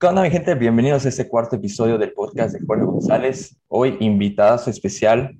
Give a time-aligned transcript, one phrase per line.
[0.00, 0.54] ¿Qué onda, mi gente?
[0.54, 3.56] Bienvenidos a este cuarto episodio del podcast de Jorge González.
[3.66, 5.36] Hoy invitado especial.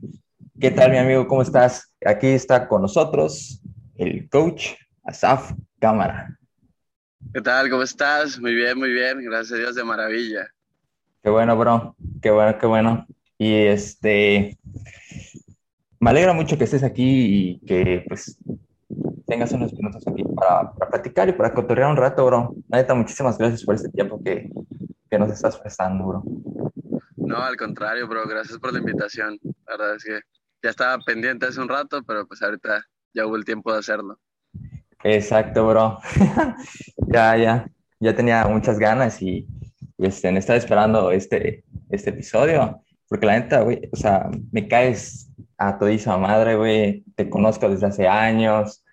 [0.60, 1.28] ¿Qué tal, mi amigo?
[1.28, 1.94] ¿Cómo estás?
[2.04, 3.62] Aquí está con nosotros
[3.94, 4.70] el coach
[5.04, 6.36] Asaf Cámara.
[7.32, 7.70] ¿Qué tal?
[7.70, 8.40] ¿Cómo estás?
[8.40, 9.22] Muy bien, muy bien.
[9.22, 10.48] Gracias a Dios, de maravilla.
[11.22, 11.94] Qué bueno, bro.
[12.20, 13.06] Qué bueno, qué bueno.
[13.38, 14.58] Y este,
[16.00, 18.36] me alegra mucho que estés aquí y que pues
[19.28, 22.54] tengas unos minutos aquí para, para platicar y para cotorrear un rato, bro.
[22.68, 24.50] Neta, muchísimas gracias por este tiempo que,
[25.10, 26.22] que nos estás prestando, bro.
[27.16, 28.26] No, al contrario, bro.
[28.26, 29.38] Gracias por la invitación.
[29.66, 30.20] La verdad es que
[30.62, 34.18] ya estaba pendiente hace un rato, pero pues ahorita ya hubo el tiempo de hacerlo.
[35.04, 35.98] Exacto, bro.
[37.08, 37.70] ya, ya,
[38.00, 39.46] ya tenía muchas ganas y
[39.98, 45.78] este, estaba esperando este, este episodio, porque la neta, güey, o sea, me caes a
[45.78, 48.84] todísima madre, güey, te conozco desde hace años,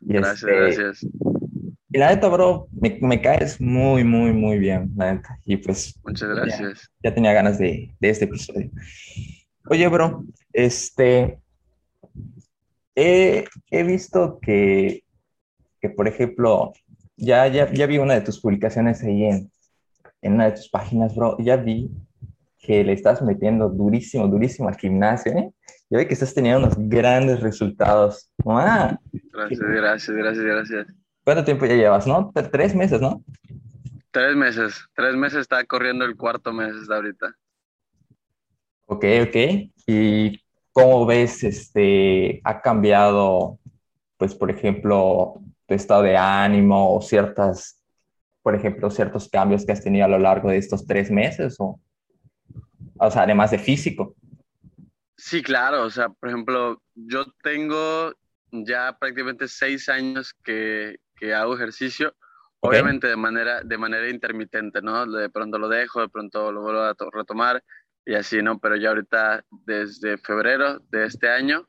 [0.00, 1.06] gracias, este, gracias.
[1.90, 5.38] Y la neta, bro, me, me, caes muy, muy, muy bien, la neta.
[5.44, 5.98] Y pues.
[6.04, 6.90] Muchas gracias.
[7.02, 8.70] Ya, ya tenía ganas de, de, este episodio.
[9.70, 11.40] Oye, bro, este.
[12.94, 15.04] He, he visto que,
[15.80, 16.72] que, por ejemplo,
[17.16, 19.50] ya, ya, ya vi una de tus publicaciones ahí en,
[20.20, 21.36] en una de tus páginas, bro.
[21.38, 21.90] Ya vi
[22.58, 25.52] que le estás metiendo durísimo, durísimo al gimnasio, ¿eh?
[25.90, 28.30] Yo veo que estás teniendo unos grandes resultados.
[28.46, 28.98] ¡Ah!
[29.32, 30.86] Gracias, gracias, gracias, gracias.
[31.24, 32.30] ¿Cuánto tiempo ya llevas, no?
[32.52, 33.22] Tres meses, ¿no?
[34.10, 34.84] Tres meses.
[34.94, 37.34] Tres meses está corriendo el cuarto mes hasta ahorita.
[38.84, 39.36] Ok, ok.
[39.86, 43.58] ¿Y cómo ves, este, ha cambiado,
[44.18, 47.82] pues, por ejemplo, tu estado de ánimo o ciertas,
[48.42, 51.56] por ejemplo, ciertos cambios que has tenido a lo largo de estos tres meses?
[51.58, 51.80] O,
[52.98, 54.14] o sea, además de físico.
[55.18, 58.14] Sí, claro, o sea, por ejemplo, yo tengo
[58.52, 62.14] ya prácticamente seis años que, que hago ejercicio,
[62.60, 62.80] okay.
[62.80, 65.04] obviamente de manera, de manera intermitente, ¿no?
[65.06, 67.64] De pronto lo dejo, de pronto lo vuelvo a retomar
[68.06, 68.60] y así, ¿no?
[68.60, 71.68] Pero ya ahorita, desde febrero de este año,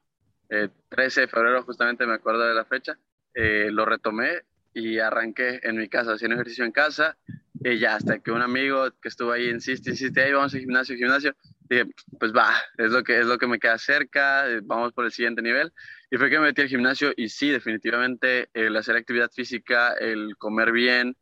[0.50, 3.00] eh, 13 de febrero justamente me acuerdo de la fecha,
[3.34, 4.44] eh, lo retomé
[4.76, 7.18] y arranqué en mi casa, haciendo ejercicio en casa,
[7.64, 10.96] y ya hasta que un amigo que estuvo ahí insiste, insiste, ahí vamos al gimnasio,
[10.96, 11.36] gimnasio,
[11.70, 11.86] dije,
[12.20, 15.12] pues va, es lo que, es lo que me queda cerca, eh, vamos por el
[15.12, 15.72] siguiente nivel.
[16.10, 20.36] Y fue que me metí al gimnasio y sí, definitivamente el hacer actividad física, el
[20.38, 21.16] comer bien,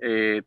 [0.00, 0.42] eh,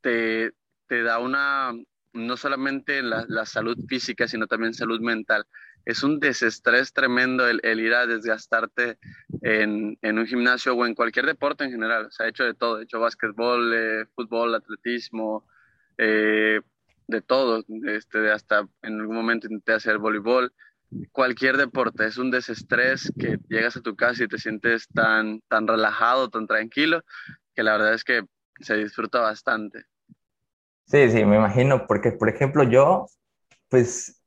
[0.00, 0.52] te,
[0.86, 1.72] te, da una,
[2.12, 5.46] no solamente la, la, salud física, sino también salud mental.
[5.84, 8.98] Es un desestrés tremendo el, el ir a desgastarte
[9.42, 12.08] en, en, un gimnasio o en cualquier deporte en general.
[12.10, 15.44] Se ha hecho de todo, he hecho básquetbol, eh, fútbol, atletismo,
[15.96, 16.60] eh,
[17.08, 20.52] de todo, este, hasta en algún momento intenté hacer voleibol,
[21.10, 25.66] cualquier deporte, es un desestrés que llegas a tu casa y te sientes tan, tan
[25.66, 27.02] relajado, tan tranquilo,
[27.54, 28.22] que la verdad es que
[28.60, 29.84] se disfruta bastante.
[30.84, 33.06] Sí, sí, me imagino, porque por ejemplo yo,
[33.68, 34.22] pues,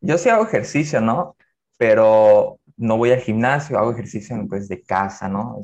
[0.00, 1.36] yo sí hago ejercicio, ¿no?
[1.78, 5.58] Pero no voy al gimnasio, hago ejercicio pues de casa, ¿no?
[5.58, 5.62] O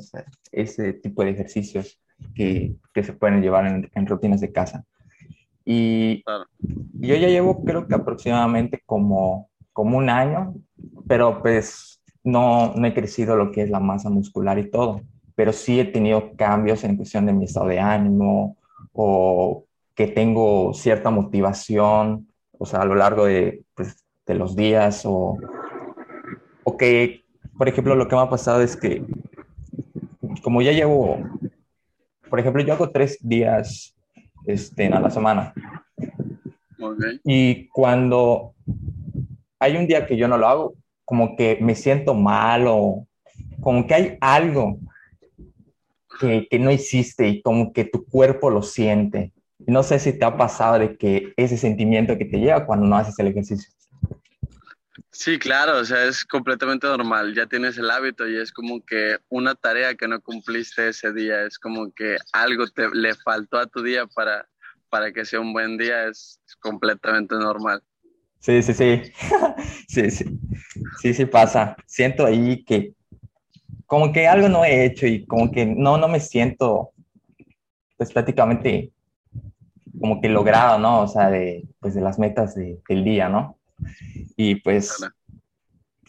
[0.51, 1.99] ese tipo de ejercicios
[2.35, 4.85] que, que se pueden llevar en rutinas de casa.
[5.65, 6.45] Y claro.
[6.59, 10.55] yo ya llevo creo que aproximadamente como, como un año,
[11.07, 15.01] pero pues no, no he crecido lo que es la masa muscular y todo,
[15.35, 18.57] pero sí he tenido cambios en cuestión de mi estado de ánimo
[18.91, 19.65] o
[19.95, 25.37] que tengo cierta motivación, o sea, a lo largo de, pues, de los días o,
[26.63, 27.25] o que,
[27.57, 29.05] por ejemplo, lo que me ha pasado es que
[30.43, 31.17] como ya llevo,
[32.29, 33.95] por ejemplo, yo hago tres días
[34.45, 35.53] este, a la semana.
[36.79, 37.21] Okay.
[37.23, 38.53] Y cuando
[39.59, 40.73] hay un día que yo no lo hago,
[41.05, 43.07] como que me siento mal o
[43.61, 44.77] como que hay algo
[46.19, 49.31] que, que no hiciste y como que tu cuerpo lo siente.
[49.65, 52.97] No sé si te ha pasado de que ese sentimiento que te llega cuando no
[52.97, 53.71] haces el ejercicio.
[55.15, 59.17] Sí, claro, o sea, es completamente normal, ya tienes el hábito y es como que
[59.29, 63.67] una tarea que no cumpliste ese día, es como que algo te, le faltó a
[63.67, 64.49] tu día para,
[64.89, 67.83] para que sea un buen día, es completamente normal.
[68.39, 69.03] Sí, sí, sí,
[69.87, 70.25] sí, sí,
[70.99, 71.75] sí, sí pasa.
[71.85, 72.95] Siento ahí que
[73.85, 76.89] como que algo no he hecho y como que no, no me siento
[77.97, 78.91] pues prácticamente
[79.99, 81.01] como que logrado, ¿no?
[81.01, 83.59] O sea, de, pues de las metas de, del día, ¿no?
[84.35, 84.97] Y pues,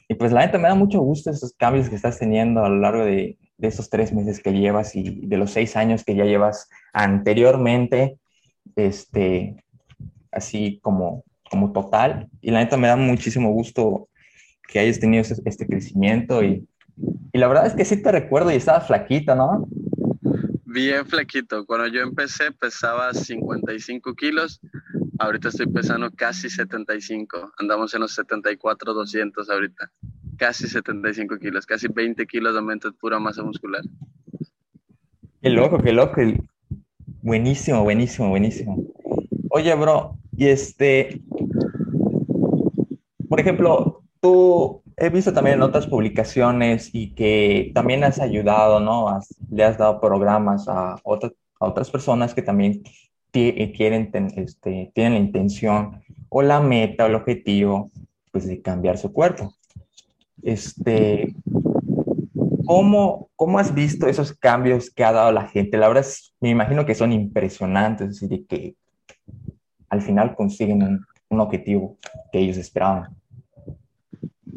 [0.08, 2.78] y pues la neta me da mucho gusto esos cambios que estás teniendo a lo
[2.78, 6.24] largo de, de esos tres meses que llevas y de los seis años que ya
[6.24, 8.18] llevas anteriormente,
[8.76, 9.64] este,
[10.32, 12.28] así como, como total.
[12.40, 14.08] Y la neta me da muchísimo gusto
[14.68, 16.66] que hayas tenido este, este crecimiento y,
[17.32, 19.66] y, la verdad es que sí te recuerdo y estabas flaquito, ¿no?
[20.74, 21.64] bien flaquito.
[21.64, 24.60] Cuando yo empecé pesaba 55 kilos,
[25.18, 27.52] ahorita estoy pesando casi 75.
[27.58, 29.90] Andamos en los 74, 200 ahorita.
[30.36, 33.82] Casi 75 kilos, casi 20 kilos de aumento de pura masa muscular.
[35.40, 36.20] Qué loco, qué loco.
[37.22, 38.84] Buenísimo, buenísimo, buenísimo.
[39.50, 41.22] Oye, bro, y este,
[43.28, 49.20] por ejemplo, tú he visto también en otras publicaciones y que también has ayudado, ¿no?
[49.50, 52.82] le has dado programas a, otras a otras personas que también
[53.34, 57.90] eh, quieren, este, tienen la intención o la meta o el objetivo,
[58.30, 59.54] pues, de cambiar su cuerpo.
[60.42, 61.34] Este,
[62.64, 65.76] ¿cómo, ¿Cómo has visto esos cambios que ha dado la gente?
[65.76, 66.06] La verdad,
[66.40, 68.74] me imagino que son impresionantes, es decir, que
[69.88, 71.98] al final consiguen un, un objetivo
[72.32, 73.14] que ellos esperaban.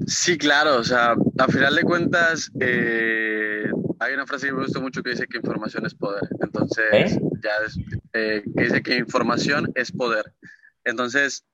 [0.06, 3.66] Sí, claro, o sea, a final de cuentas, eh,
[4.00, 6.24] hay una frase que me gusta mucho que dice que información es poder.
[6.40, 7.52] Entonces, ya
[8.14, 10.34] eh, que dice que información es poder.
[10.84, 11.46] Entonces,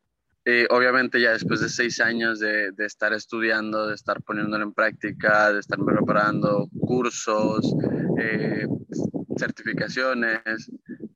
[0.46, 4.74] eh, obviamente ya después de seis años de, de, estar estudiando, de estar poniéndolo en
[4.74, 7.74] práctica, de estar preparando cursos,
[9.38, 10.72] certificaciones,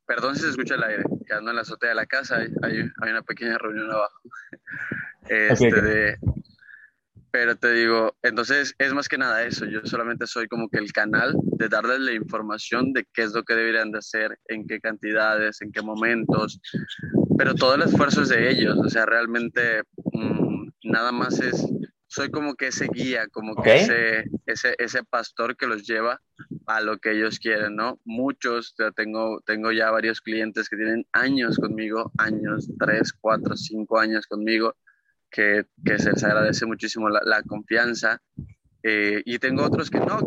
[0.06, 2.50] perdón si se escucha el aire, que ando en la azotea de la casa, hay,
[2.64, 4.22] hay, una pequeña reunión abajo.
[5.30, 6.18] Este, de,
[7.40, 10.92] pero te digo, entonces es más que nada eso, yo solamente soy como que el
[10.92, 14.80] canal de darles la información de qué es lo que deberían de hacer, en qué
[14.80, 16.60] cantidades, en qué momentos,
[17.38, 21.64] pero todo el esfuerzo es de ellos, o sea, realmente mm, nada más es,
[22.08, 26.20] soy como que ese guía, como que ese, ese, ese pastor que los lleva
[26.66, 28.00] a lo que ellos quieren, ¿no?
[28.04, 34.26] Muchos, tengo, tengo ya varios clientes que tienen años conmigo, años, tres, cuatro, cinco años
[34.26, 34.76] conmigo,
[35.30, 35.66] que,
[35.98, 38.22] se les agradece muchísimo la, confianza.
[38.84, 40.20] Eh, y tengo otros que no,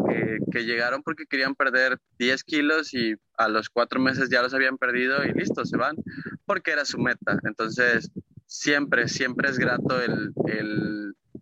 [0.52, 4.76] que, llegaron porque querían perder 10 kilos y a los cuatro meses ya los habían
[4.76, 5.96] perdido y listo, se van,
[6.44, 7.38] porque era su meta.
[7.44, 8.10] Entonces,
[8.46, 10.32] siempre, siempre es grato el,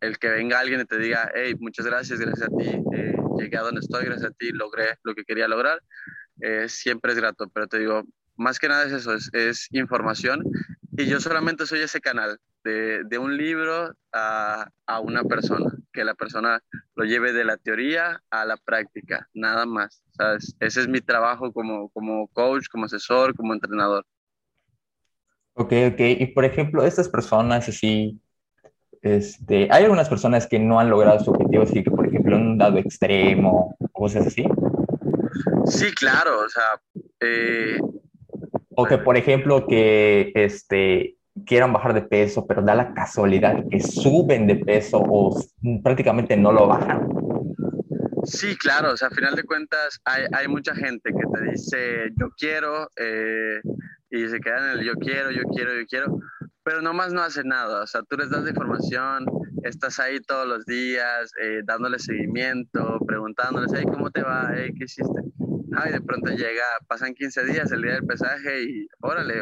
[0.00, 3.56] el, que venga alguien y te diga, hey, muchas gracias, gracias a ti, eh, llegué
[3.56, 5.82] a donde estoy, gracias a ti, logré lo que quería lograr.
[6.40, 8.04] Eh, siempre es grato, pero te digo,
[8.36, 10.44] más que nada es eso, es, es información
[10.96, 12.38] y yo solamente soy ese canal
[12.68, 14.70] de, un libro a,
[15.02, 16.60] una persona, que la persona
[16.94, 20.02] lo lleve de la teoría a la práctica, nada más.
[20.60, 24.04] Ese es mi trabajo como, como coach, como asesor, como entrenador.
[25.54, 26.00] Ok, ok.
[26.00, 28.20] Y por ejemplo, estas personas así,
[29.02, 32.42] este, hay algunas personas que no han logrado su objetivo, así que por ejemplo en
[32.42, 34.44] un dado extremo, cosas así.
[35.66, 36.80] Sí, claro, o sea...
[37.20, 37.78] Eh,
[38.80, 43.80] o que por ejemplo que este, quieran bajar de peso, pero da la casualidad que
[43.80, 45.36] suben de peso o
[45.82, 47.08] prácticamente no lo bajan.
[48.24, 52.10] Sí, claro, o sea, a final de cuentas hay, hay mucha gente que te dice
[52.20, 53.60] yo quiero eh,
[54.10, 56.18] y se quedan en el yo quiero, yo quiero, yo quiero,
[56.62, 59.24] pero nomás no hace nada, o sea, tú les das la información,
[59.62, 64.50] estás ahí todos los días eh, dándole seguimiento, preguntándoles, hey, ¿cómo te va?
[64.54, 65.22] Hey, ¿Qué hiciste?
[65.86, 69.34] y de pronto llega, pasan 15 días el día del pesaje y órale,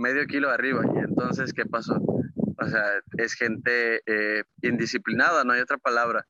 [0.00, 0.82] medio kilo arriba.
[0.94, 1.94] Y entonces, ¿qué pasó?
[1.96, 6.26] O sea, es gente eh, indisciplinada, no hay otra palabra,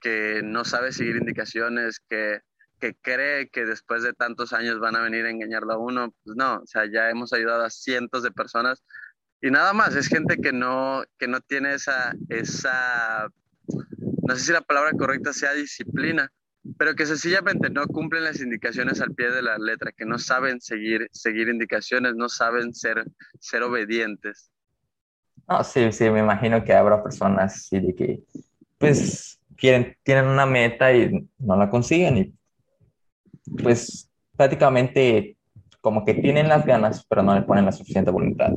[0.00, 2.40] que no sabe seguir indicaciones, que,
[2.78, 6.14] que cree que después de tantos años van a venir a engañarlo a uno.
[6.24, 8.82] Pues no, o sea, ya hemos ayudado a cientos de personas
[9.44, 13.28] y nada más, es gente que no, que no tiene esa, esa,
[13.66, 16.30] no sé si la palabra correcta sea disciplina,
[16.82, 20.60] pero que sencillamente no cumplen las indicaciones al pie de la letra, que no saben
[20.60, 23.04] seguir, seguir indicaciones, no saben ser,
[23.38, 24.50] ser obedientes.
[25.48, 28.20] No, sí, sí, me imagino que habrá personas sí, de que,
[28.78, 32.34] pues, quieren, tienen una meta y no la consiguen y,
[33.62, 35.36] pues, prácticamente
[35.80, 38.54] como que tienen las ganas, pero no le ponen la suficiente voluntad.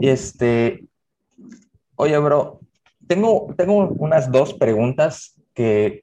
[0.00, 0.84] Y este,
[1.94, 2.58] oye, bro,
[3.06, 6.02] tengo, tengo unas dos preguntas que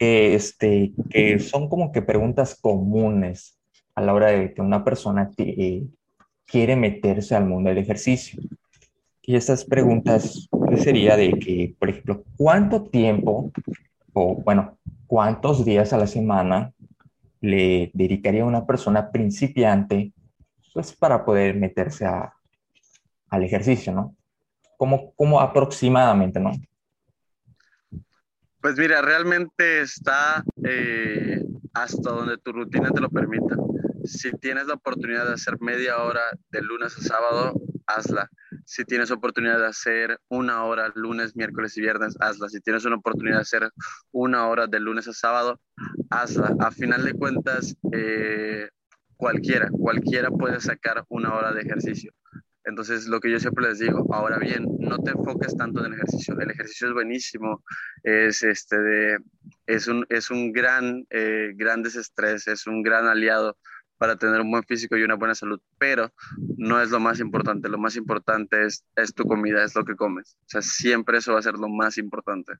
[0.00, 3.58] que, este, que son como que preguntas comunes
[3.94, 5.84] a la hora de que una persona eh,
[6.46, 8.40] quiere meterse al mundo del ejercicio.
[9.20, 13.52] Y estas preguntas pues, sería de que, por ejemplo, ¿cuánto tiempo
[14.14, 16.72] o, bueno, cuántos días a la semana
[17.42, 20.14] le dedicaría a una persona principiante
[20.72, 22.32] pues, para poder meterse a,
[23.28, 24.16] al ejercicio, ¿no?
[24.78, 26.52] Como, como aproximadamente, ¿no?
[28.60, 33.56] Pues mira, realmente está eh, hasta donde tu rutina te lo permita.
[34.04, 37.54] Si tienes la oportunidad de hacer media hora de lunes a sábado,
[37.86, 38.28] hazla.
[38.66, 42.50] Si tienes oportunidad de hacer una hora lunes, miércoles y viernes, hazla.
[42.50, 43.70] Si tienes una oportunidad de hacer
[44.12, 45.58] una hora de lunes a sábado,
[46.10, 46.54] hazla.
[46.60, 48.68] A final de cuentas, eh,
[49.16, 52.12] cualquiera, cualquiera puede sacar una hora de ejercicio.
[52.70, 55.94] Entonces, lo que yo siempre les digo, ahora bien, no te enfoques tanto en el
[55.94, 56.38] ejercicio.
[56.40, 57.62] El ejercicio es buenísimo,
[58.02, 59.18] es, este de,
[59.66, 63.58] es, un, es un gran, eh, gran desestrés, es un gran aliado
[63.98, 66.10] para tener un buen físico y una buena salud, pero
[66.56, 67.68] no es lo más importante.
[67.68, 70.38] Lo más importante es, es tu comida, es lo que comes.
[70.40, 72.54] O sea, siempre eso va a ser lo más importante.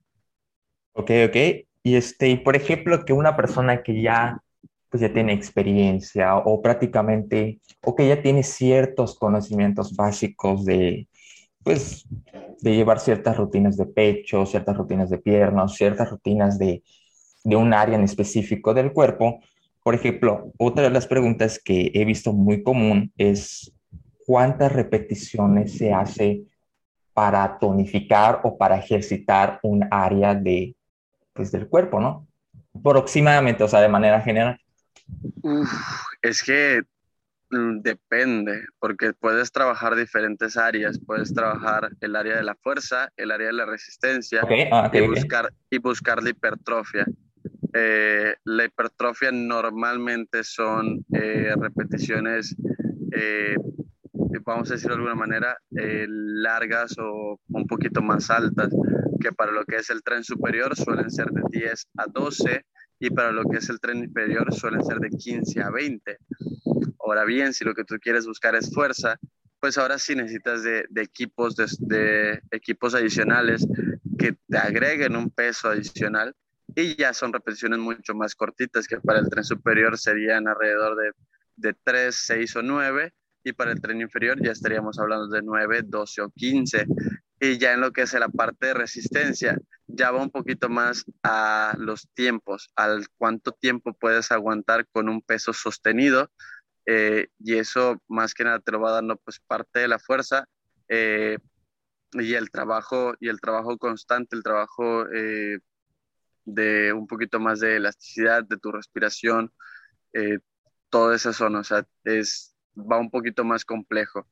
[0.91, 1.35] Ok, ok.
[1.83, 4.43] Y este, por ejemplo, que una persona que ya
[4.91, 11.07] pues ya tiene experiencia o prácticamente, o que ya tiene ciertos conocimientos básicos de,
[11.63, 12.05] pues,
[12.59, 16.83] de llevar ciertas rutinas de pecho, ciertas rutinas de piernas, ciertas rutinas de,
[17.45, 19.39] de un área en específico del cuerpo.
[19.81, 23.73] Por ejemplo, otra de las preguntas que he visto muy común es
[24.27, 26.43] cuántas repeticiones se hace
[27.13, 30.75] para tonificar o para ejercitar un área de,
[31.31, 32.27] pues, del cuerpo, ¿no?
[32.73, 34.60] Aproximadamente, o sea, de manera general
[36.21, 36.83] es que
[37.49, 43.31] mm, depende, porque puedes trabajar diferentes áreas, puedes trabajar el área de la fuerza, el
[43.31, 44.41] área de la resistencia
[44.71, 47.05] ah, y, buscar, y buscar la hipertrofia.
[47.73, 52.55] Eh, la hipertrofia normalmente son eh, repeticiones,
[53.13, 53.55] eh,
[54.43, 58.69] vamos a decirlo de alguna manera, largas o un poquito más altas,
[59.21, 62.65] que para lo que es el tren superior suelen ser de 10 a 12
[63.01, 66.17] y para lo que es el tren inferior suelen ser de 15 a 20.
[66.99, 69.19] Ahora bien, si lo que tú quieres buscar es fuerza,
[69.59, 73.65] pues ahora sí necesitas de, equipos, de, equipos adicionales
[74.19, 76.35] que te agreguen un peso adicional
[76.75, 81.11] y ya son repeticiones mucho más cortitas que para el tren superior serían alrededor de,
[81.55, 85.81] de 3, 6 o 9 y para el tren inferior ya estaríamos hablando de 9,
[85.85, 86.85] 12 o 15.
[87.39, 89.57] Y ya en lo que es la parte de resistencia,
[89.93, 95.21] ya va un poquito más a los tiempos, al cuánto tiempo puedes aguantar con un
[95.21, 96.29] peso sostenido.
[96.85, 100.45] Eh, y eso más que nada te lo va dando pues parte de la fuerza
[100.87, 101.37] eh,
[102.13, 105.59] y el trabajo y el trabajo constante, el trabajo eh,
[106.45, 109.53] de un poquito más de elasticidad de tu respiración,
[110.89, 114.27] toda esa zona, o sea, es, va un poquito más complejo.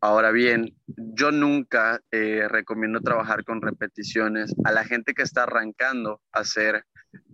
[0.00, 4.54] Ahora bien, yo nunca eh, recomiendo trabajar con repeticiones.
[4.64, 6.84] A la gente que está arrancando a hacer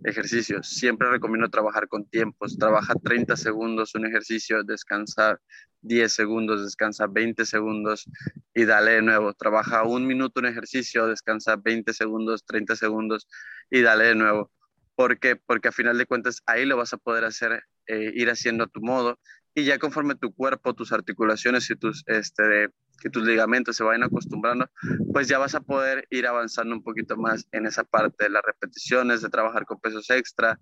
[0.03, 2.57] ejercicios, siempre recomiendo trabajar con tiempos.
[2.57, 5.39] Trabaja 30 segundos un ejercicio, descansa
[5.81, 8.09] 10 segundos, descansa 20 segundos
[8.55, 9.35] y dale de nuevo.
[9.35, 13.27] Trabaja un minuto un ejercicio, descansa 20 segundos, 30 segundos
[13.69, 14.51] y dale de nuevo.
[14.95, 15.35] ¿Por qué?
[15.35, 18.67] Porque a final de cuentas ahí lo vas a poder hacer, eh, ir haciendo a
[18.67, 19.19] tu modo
[19.55, 22.69] y ya conforme tu cuerpo, tus articulaciones y tus, este,
[23.01, 24.69] que tus ligamentos se vayan acostumbrando,
[25.13, 28.43] pues ya vas a poder ir avanzando un poquito más en esa parte de las
[28.45, 30.59] repeticiones, de trabajar con pesos extra.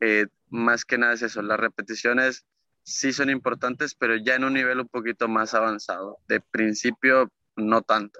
[0.00, 2.46] Eh, más que nada es eso, las repeticiones
[2.82, 6.18] sí son importantes, pero ya en un nivel un poquito más avanzado.
[6.26, 8.18] De principio, no tanto.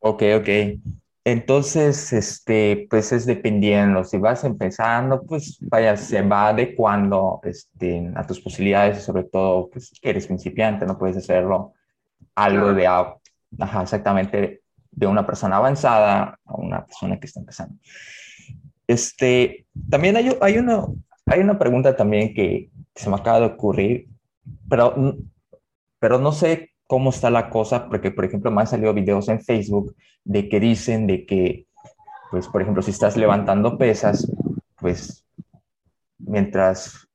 [0.00, 0.48] Ok, ok.
[1.24, 8.26] Entonces, este, pues es dependiendo, si vas empezando, pues vaya, se va adecuando este, a
[8.26, 11.74] tus posibilidades y sobre todo, pues que eres principiante, no puedes hacerlo
[12.34, 17.76] algo de, ajá, exactamente, de una persona avanzada a una persona que está empezando.
[18.88, 20.86] Este, también hay, hay, una,
[21.26, 24.08] hay una pregunta también que se me acaba de ocurrir,
[24.68, 25.16] pero,
[26.00, 29.40] pero no sé cómo está la cosa, porque por ejemplo me han salido videos en
[29.40, 31.64] Facebook de que dicen de que,
[32.30, 34.30] pues por ejemplo, si estás levantando pesas,
[34.78, 35.24] pues
[36.18, 37.08] mientras,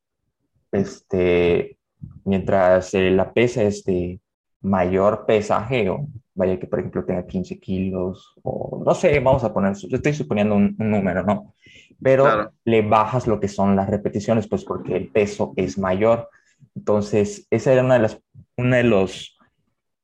[0.71, 1.77] este,
[2.23, 4.19] mientras eh, la pesa es de
[4.61, 9.53] mayor pesaje, o vaya que por ejemplo tenga 15 kilos, o no sé, vamos a
[9.53, 11.53] poner, estoy suponiendo un, número, ¿no?
[12.01, 16.29] Pero le bajas lo que son las repeticiones, pues porque el peso es mayor.
[16.75, 18.19] Entonces, esa era una de las,
[18.57, 19.36] una de los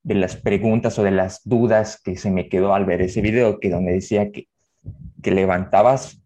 [0.04, 3.60] de las preguntas o de las dudas que se me quedó al ver ese video,
[3.60, 4.48] que donde decía que,
[5.22, 6.22] que levantabas,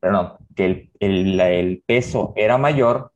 [0.00, 3.12] perdón, que el, el, peso era mayor,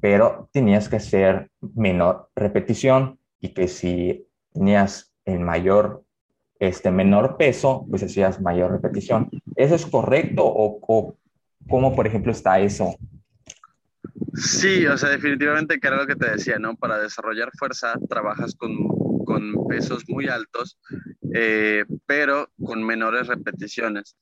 [0.00, 6.04] pero tenías que hacer menor repetición y que si tenías el mayor,
[6.58, 9.28] este menor peso, pues hacías mayor repetición.
[9.56, 11.16] ¿Eso es correcto o, o
[11.68, 12.96] cómo, por ejemplo, está eso?
[14.34, 16.76] Sí, o sea, definitivamente que era lo que te decía, ¿no?
[16.76, 18.70] Para desarrollar fuerza trabajas con
[19.28, 20.78] con pesos muy altos,
[21.34, 24.16] eh, pero con menores repeticiones.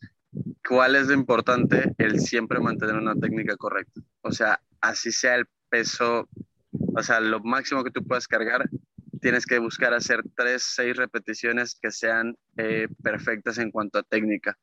[0.68, 1.94] ¿Cuál es lo importante?
[1.96, 4.00] El siempre mantener una técnica correcta.
[4.22, 6.28] O sea, así sea el peso,
[6.72, 8.68] o sea, lo máximo que tú puedas cargar,
[9.20, 14.58] tienes que buscar hacer tres, seis repeticiones que sean eh, perfectas en cuanto a técnica.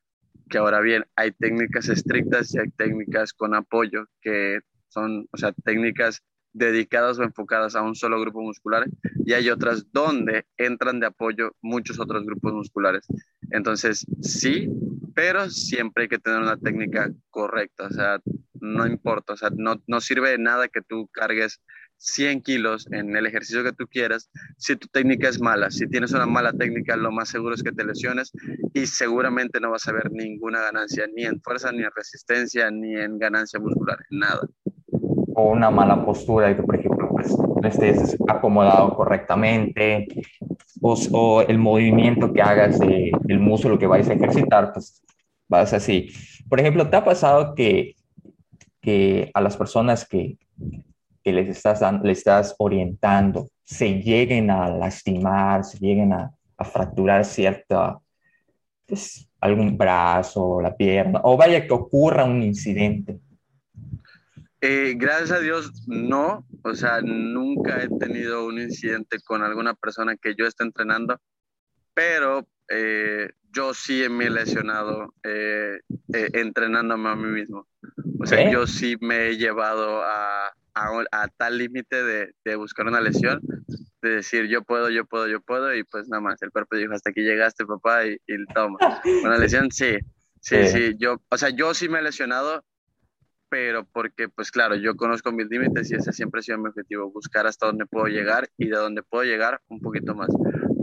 [0.50, 5.52] que ahora bien, hay técnicas estrictas y hay técnicas con apoyo, que son, o sea,
[5.64, 6.22] técnicas
[6.54, 8.86] dedicadas o enfocadas a un solo grupo muscular
[9.26, 13.06] y hay otras donde entran de apoyo muchos otros grupos musculares.
[13.50, 14.70] Entonces, sí,
[15.14, 18.20] pero siempre hay que tener una técnica correcta, o sea,
[18.54, 21.60] no importa, o sea, no, no sirve de nada que tú cargues
[21.98, 26.12] 100 kilos en el ejercicio que tú quieras, si tu técnica es mala, si tienes
[26.12, 28.32] una mala técnica, lo más seguro es que te lesiones
[28.72, 32.96] y seguramente no vas a ver ninguna ganancia, ni en fuerza, ni en resistencia, ni
[32.96, 34.46] en ganancia muscular, nada.
[35.34, 40.06] O una mala postura, y que por ejemplo pues, no estés acomodado correctamente,
[40.80, 45.02] o, el movimiento que hagas de, del músculo que vayas a ejercitar, pues
[45.48, 46.10] vas así.
[46.48, 47.94] Por ejemplo, ¿te ha pasado que,
[48.80, 50.36] que a las personas que
[51.24, 56.30] que les estás, le estás orientando se lleguen a lastimar, se lleguen a,
[56.72, 57.98] fracturar cierta,
[58.86, 63.18] pues, algún brazo, la pierna, o vaya que ocurra un incidente?
[64.66, 66.46] Eh, gracias a Dios, no.
[66.62, 71.20] O sea, nunca he tenido un incidente con alguna persona que yo esté entrenando,
[71.92, 77.68] pero eh, yo sí me he lesionado eh, entrenándome a mí mismo.
[78.18, 83.02] O sea, yo sí me he llevado a, a, tal límite de, de, buscar una
[83.02, 83.42] lesión,
[84.00, 86.94] de decir yo puedo, yo puedo, yo puedo, y pues nada más, el cuerpo dijo
[86.94, 88.78] hasta aquí llegaste, papá, y, y toma.
[89.24, 89.98] Una lesión, sí,
[90.40, 92.64] sí, sí, yo, o sea, yo sí me he lesionado,
[93.54, 97.12] pero porque, pues claro, yo conozco mis límites y ese siempre ha sido mi objetivo,
[97.12, 100.26] buscar hasta dónde puedo llegar y de dónde puedo llegar un poquito más.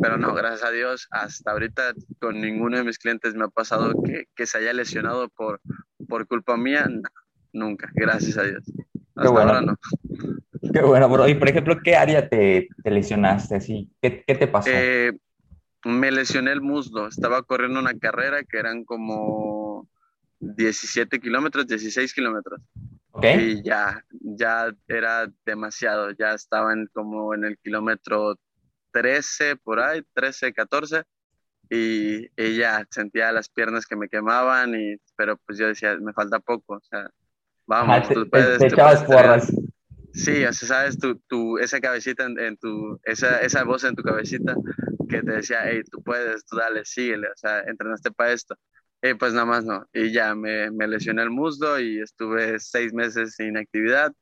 [0.02, 3.92] Pero no, gracias a Dios, hasta ahorita con ninguno de mis clientes me ha pasado
[4.06, 5.60] que, que se haya lesionado por,
[6.08, 6.88] por culpa mía,
[7.52, 8.64] nunca, gracias a Dios.
[9.22, 9.76] Qué bueno.
[10.74, 11.28] Qué bueno, bro.
[11.28, 13.56] Y por ejemplo, ¿qué área te, te lesionaste?
[13.56, 13.92] Así?
[14.02, 14.70] ¿Qué, ¿Qué, te pasó?
[14.72, 15.12] Eh,
[15.84, 17.08] me lesioné el muslo.
[17.08, 19.61] Estaba corriendo una carrera que eran como
[20.42, 22.60] 17 kilómetros, 16 kilómetros.
[23.12, 23.52] Okay.
[23.52, 26.12] Y ya, ya era demasiado.
[26.12, 28.36] Ya estaban como en el kilómetro
[28.92, 31.04] 13, por ahí, 13, 14.
[31.70, 36.40] Y, ella sentía las piernas que me quemaban, y, pero pues yo decía, me falta
[36.40, 36.76] poco.
[36.76, 37.10] O sea,
[37.68, 38.60] Vamos, tú puedes.
[38.60, 38.70] Te,
[39.06, 39.54] porras.
[40.14, 44.04] Sí, o sea, sabes, tu, tu, esa cabecita en, tu, esa, esa voz en tu
[44.04, 44.56] cabecita
[45.08, 48.56] que te decía, hey, tú puedes, tú dale, síguele, o sea, entrenaste para esto.
[49.02, 49.86] Y pues nada más no.
[49.94, 54.14] Y ya me, me lesioné el muslo y estuve seis meses sin actividad,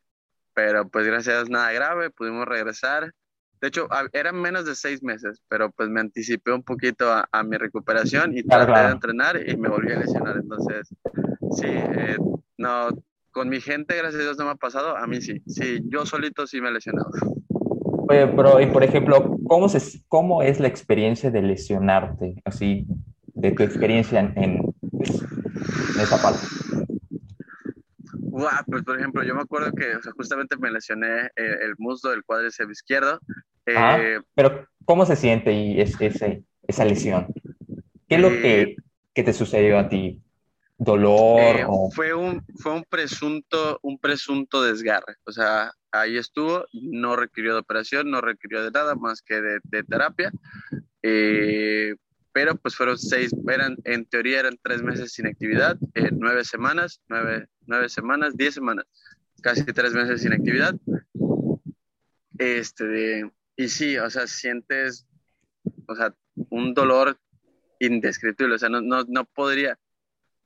[0.53, 3.13] pero pues gracias a Dios nada grave, pudimos regresar.
[3.61, 7.43] De hecho, eran menos de seis meses, pero pues me anticipé un poquito a, a
[7.43, 10.37] mi recuperación y traté de entrenar y me volví a lesionar.
[10.37, 10.87] Entonces,
[11.57, 12.17] sí, eh,
[12.57, 12.87] no,
[13.31, 14.95] con mi gente, gracias a Dios, no me ha pasado.
[14.95, 15.41] A mí sí.
[15.45, 17.11] Sí, yo solito sí me he lesionado.
[18.07, 22.41] Oye, pero, y por ejemplo, ¿cómo, se, ¿cómo es la experiencia de lesionarte?
[22.45, 22.87] Así,
[23.33, 24.68] de tu experiencia en,
[24.99, 25.12] pues,
[25.99, 26.45] esa parte.
[28.67, 29.85] pues por ejemplo, yo me acuerdo que
[30.15, 33.19] justamente me lesioné eh, el, muslo del cuádriceps izquierdo.
[33.65, 37.27] Eh, pero, ¿cómo se siente y es, ese, esa lesión?
[38.07, 38.75] ¿Qué es lo que, eh,
[39.13, 40.21] que te sucedió a ti?
[40.79, 47.17] dolor eh, fue un fue un presunto un presunto desgarre o sea ahí estuvo no
[47.17, 50.31] requirió de operación no requirió de nada más que de, terapia
[51.03, 51.95] eh,
[52.39, 57.02] pero pues fueron seis eran en teoría eran tres meses sin actividad eh, nueve semanas
[57.10, 58.86] nueve, nueve semanas diez semanas
[59.41, 60.73] casi tres meses sin actividad
[62.38, 65.06] este y sí o sea sientes
[65.86, 66.15] o sea
[66.49, 67.19] un dolor
[67.80, 69.78] indescriptible o sea no, no, no podría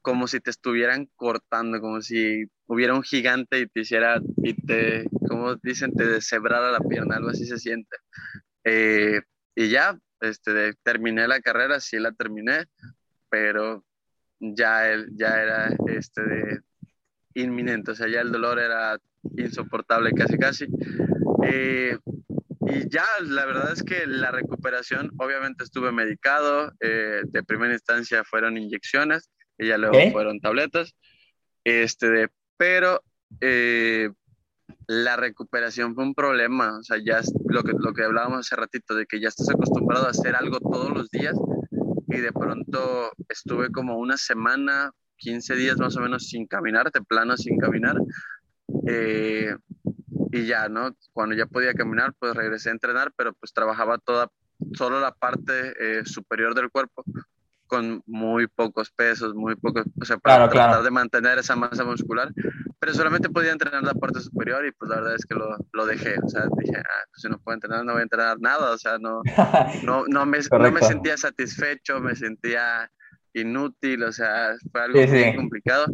[0.01, 5.05] como si te estuvieran cortando, como si hubiera un gigante y te hiciera, y te,
[5.29, 7.95] como dicen, te deshebrara la pierna, algo así se siente.
[8.65, 9.21] Eh,
[9.55, 12.65] y ya, este, terminé la carrera, sí la terminé,
[13.29, 13.83] pero
[14.39, 16.61] ya, el, ya era este, de,
[17.35, 18.97] inminente, o sea, ya el dolor era
[19.37, 20.67] insoportable casi, casi.
[21.45, 21.97] Eh,
[22.67, 28.23] y ya, la verdad es que la recuperación, obviamente estuve medicado, eh, de primera instancia
[28.23, 30.95] fueron inyecciones, y ya luego fueron tabletas.
[31.63, 33.01] Este, pero
[33.41, 34.09] eh,
[34.87, 38.95] la recuperación fue un problema, o sea, ya lo que, lo que hablábamos hace ratito,
[38.95, 41.35] de que ya estás acostumbrado a hacer algo todos los días
[42.07, 47.01] y de pronto estuve como una semana, 15 días más o menos sin caminar, de
[47.01, 47.95] plano sin caminar.
[48.87, 49.55] Eh,
[50.31, 50.95] y ya, ¿no?
[51.11, 54.29] Cuando ya podía caminar, pues regresé a entrenar, pero pues trabajaba toda,
[54.73, 57.03] solo la parte eh, superior del cuerpo,
[57.73, 62.31] con muy pocos pesos, muy pocos, o sea, para tratar de mantener esa masa muscular,
[62.77, 65.85] pero solamente podía entrenar la parte superior y pues la verdad es que lo, lo
[65.87, 68.69] dejé, o sea, dije, ah, pues si no puedo entrenar, no voy a entrenar nada,
[68.69, 69.21] o sea, no,
[69.83, 72.91] no, no, me, no me sentía satisfecho, me sentía,
[73.33, 75.87] inútil, o sea, fue algo muy complicado.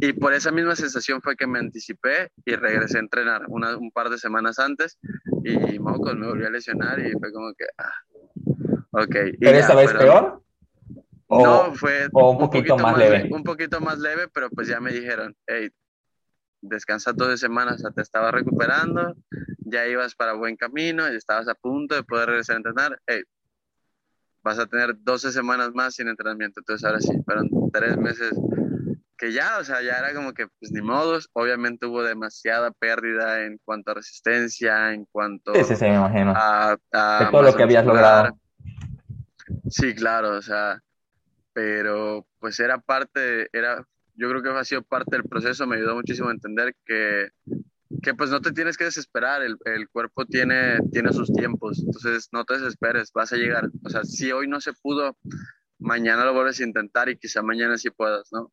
[0.00, 4.08] Y por esa misma sensación fue que me anticipé y regresé a entrenar un par
[4.08, 4.98] de semanas antes
[5.44, 9.16] y mocos, me volví a lesionar y fue como que, ah, ok.
[9.38, 10.45] ¿Pero esta vez peor?
[11.28, 13.28] No, fue un, poquito, más, leve.
[13.32, 15.70] Un poquito más leve, pero pues ya me dijeron, hey,
[16.60, 19.14] descansa 12 semanas, te estaba recuperando,
[19.58, 23.22] ya ibas para buen camino, y estabas a punto de poder regresar a entrenar, hey,
[24.42, 26.60] vas a tener 12 semanas más sin entrenamiento.
[26.60, 28.32] Entonces ahora sí, fueron tres meses
[29.18, 33.44] que ya, o sea, ya era como que, pues ni modos, obviamente hubo demasiada pérdida
[33.44, 36.34] en cuanto a resistencia, en cuanto sí, sí, me imagino.
[36.36, 36.76] a,
[37.20, 38.38] de todo lo que habías logrado.
[39.68, 40.80] Sí, claro, o sea,
[41.56, 43.82] pero pues era parte, era,
[44.14, 47.30] yo creo que ha sido parte del proceso, me ayudó muchísimo a entender que,
[48.02, 52.28] que pues no te tienes que desesperar, el, el, cuerpo tiene, tiene sus tiempos, entonces
[52.30, 55.16] no te desesperes, vas a llegar, o sea, si hoy no se pudo,
[55.78, 58.52] mañana lo vuelves a intentar y quizá mañana sí puedas, ¿no?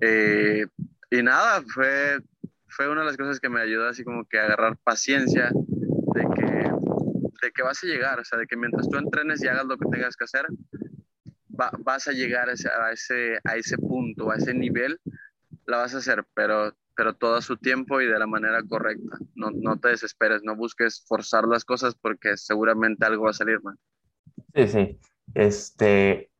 [0.00, 0.66] Eh,
[1.12, 2.18] y nada, fue,
[2.66, 6.26] fue una de las cosas que me ayudó así como que a agarrar paciencia de
[6.34, 6.72] que,
[7.42, 9.78] de que vas a llegar, o sea, de que mientras tú entrenes y hagas lo
[9.78, 10.46] que tengas que hacer,
[11.56, 14.98] vas a llegar a ese, a ese, punto, a ese nivel,
[15.66, 19.18] la vas a hacer, pero, pero todo a su tiempo y de la manera correcta.
[19.34, 23.62] No, no te desesperes, no busques forzar las cosas porque seguramente algo va a salir
[23.62, 23.76] mal.
[24.54, 24.98] Sí, sí.
[25.34, 26.30] Este,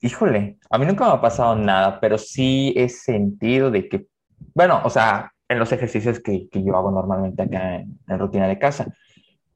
[0.00, 4.06] híjole, a mí nunca me ha pasado nada, pero sí he sentido de que,
[4.54, 8.48] bueno, o sea, en los ejercicios que, que yo hago normalmente acá en, en rutina
[8.48, 8.86] de casa,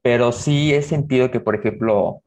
[0.01, 2.23] pero sí he sentido que, por ejemplo,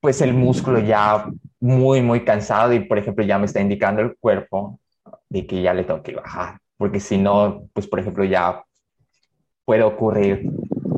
[0.00, 1.26] pues el músculo ya
[1.60, 4.78] muy, muy cansado y, por ejemplo, ya me está indicando el cuerpo
[5.28, 8.64] de que ya le tengo que bajar, porque si no, pues, por ejemplo, ya
[9.64, 10.50] puede ocurrir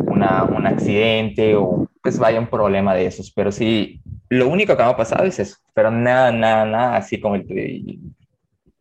[0.06, 4.82] una, un accidente o pues vaya un problema de esos, pero sí, lo único que
[4.82, 8.00] me ha pasado es eso, pero nada, nada, nada, así como el...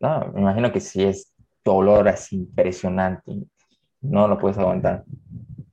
[0.00, 1.32] No, me imagino que sí es
[1.64, 3.32] dolor así impresionante,
[4.00, 5.04] no lo puedes aguantar.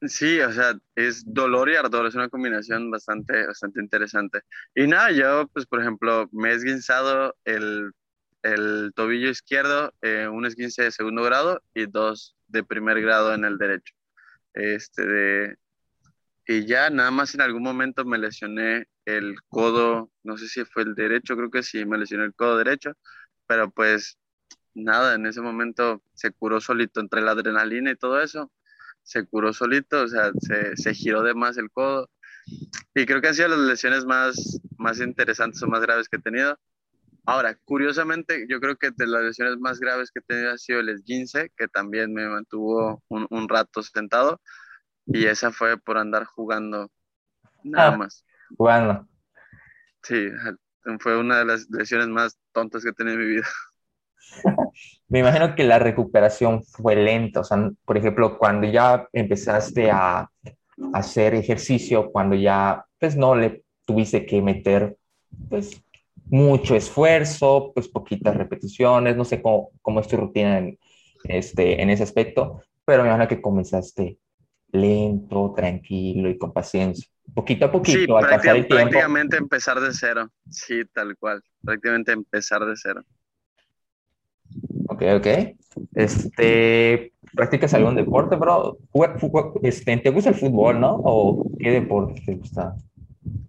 [0.02, 4.42] Sí, o sea, es dolor y ardor, es una combinación bastante, bastante interesante.
[4.74, 7.92] Y nada, yo, pues, por ejemplo, me he esguinzado el,
[8.44, 13.44] el tobillo izquierdo, eh, un esguince de segundo grado y dos de primer grado en
[13.44, 13.94] el derecho.
[14.54, 15.58] Este, de,
[16.48, 20.84] y ya nada más en algún momento me lesioné el codo, no sé si fue
[20.84, 22.94] el derecho, creo que sí, me lesioné el codo derecho,
[23.48, 24.18] pero pues
[24.74, 28.50] nada, en ese momento se curó solito entre la adrenalina y todo eso
[29.10, 32.12] se curó solito, o sea, se, se giró de más el codo.
[32.94, 36.22] Y creo que han sido las lesiones más, más interesantes o más graves que he
[36.22, 36.60] tenido.
[37.26, 40.80] Ahora, curiosamente, yo creo que de las lesiones más graves que he tenido ha sido
[40.80, 44.40] el esguince, que también me mantuvo un, un rato sentado,
[45.08, 46.92] y esa fue por andar jugando,
[47.64, 48.24] nada ah, más.
[48.56, 49.08] Jugando.
[50.04, 50.30] Sí,
[51.00, 53.48] fue una de las lesiones más tontas que he tenido en mi vida.
[55.08, 60.30] Me imagino que la recuperación fue lenta, o sea, por ejemplo, cuando ya empezaste a
[60.94, 64.98] hacer ejercicio, cuando ya, pues no le tuviste que meter,
[65.50, 65.82] pues,
[66.26, 70.78] mucho esfuerzo, pues poquitas repeticiones, no sé cómo, cómo es tu rutina en,
[71.24, 74.20] este, en ese aspecto, pero me imagino que comenzaste
[74.72, 77.08] lento, tranquilo y con paciencia.
[77.34, 78.76] Poquito a poquito, sí, al pasar el tiempo.
[78.76, 83.04] Prácticamente empezar de cero, sí, tal cual, prácticamente empezar de cero.
[85.00, 85.28] Ok, ok.
[85.96, 88.78] Este, ¿practicas algún deporte, bro?
[89.64, 91.00] Este, ¿Te gusta el fútbol, no?
[91.06, 92.76] ¿O qué deporte te gusta?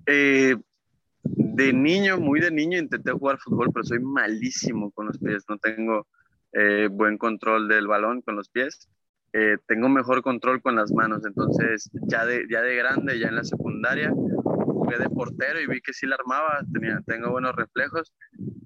[0.07, 0.55] Eh,
[1.25, 5.45] de niño, muy de niño, intenté jugar fútbol, pero soy malísimo con los pies.
[5.49, 6.07] No tengo
[6.53, 8.89] eh, buen control del balón con los pies.
[9.33, 11.27] Eh, tengo mejor control con las manos.
[11.27, 14.13] Entonces, ya de, ya de grande, ya en la secundaria,
[14.91, 18.13] jugué de portero y vi que sí la armaba, tenía, tengo buenos reflejos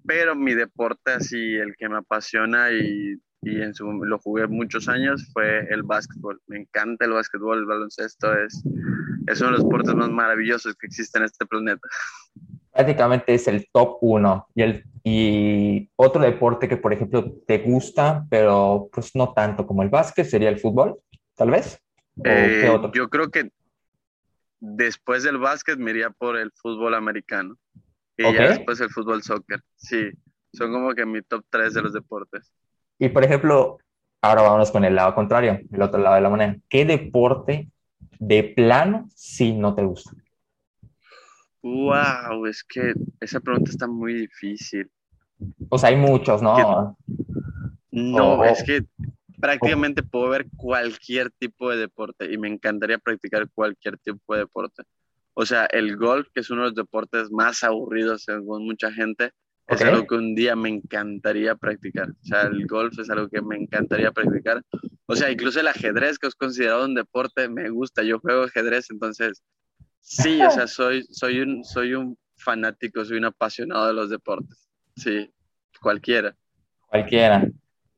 [0.07, 4.89] pero mi deporte así, el que me apasiona y, y en su, lo jugué muchos
[4.89, 6.41] años fue el básquetbol.
[6.47, 8.63] Me encanta el básquetbol, el baloncesto es,
[9.27, 11.87] es uno de los deportes más maravillosos que existen en este planeta.
[12.73, 14.47] Prácticamente es el top uno.
[14.55, 19.83] Y, el, y otro deporte que, por ejemplo, te gusta, pero pues no tanto como
[19.83, 20.99] el básquet, sería el fútbol,
[21.35, 21.81] tal vez.
[22.25, 23.51] Eh, yo creo que
[24.65, 27.57] después del básquet me iría por el fútbol americano.
[28.17, 29.61] Y ya después el fútbol soccer.
[29.77, 30.11] Sí,
[30.53, 32.53] son como que mi top 3 de los deportes.
[32.99, 33.79] Y por ejemplo,
[34.23, 36.57] ahora vámonos con el lado contrario, el otro lado de la moneda.
[36.69, 37.69] ¿Qué deporte
[38.19, 40.13] de plano sí no te gusta?
[41.63, 44.91] Wow, es que esa pregunta está muy difícil.
[45.69, 46.97] O sea, hay muchos, ¿no?
[47.91, 48.85] No, es que
[49.41, 54.83] prácticamente puedo ver cualquier tipo de deporte y me encantaría practicar cualquier tipo de deporte.
[55.35, 59.33] O sea, el golf, que es uno de los deportes más aburridos según mucha gente,
[59.67, 62.11] Es algo que un día me encantaría practicar.
[62.11, 64.63] O sea, el golf es algo que me encantaría practicar.
[65.07, 68.03] O sea, incluso el ajedrez, que es considerado un deporte, me gusta.
[68.03, 69.43] Yo juego ajedrez, entonces
[70.01, 74.69] sí, o sea, soy, soy, un, soy un fanático, soy un apasionado de los deportes.
[74.97, 75.33] Sí,
[75.81, 76.37] cualquiera.
[76.87, 77.49] Cualquiera.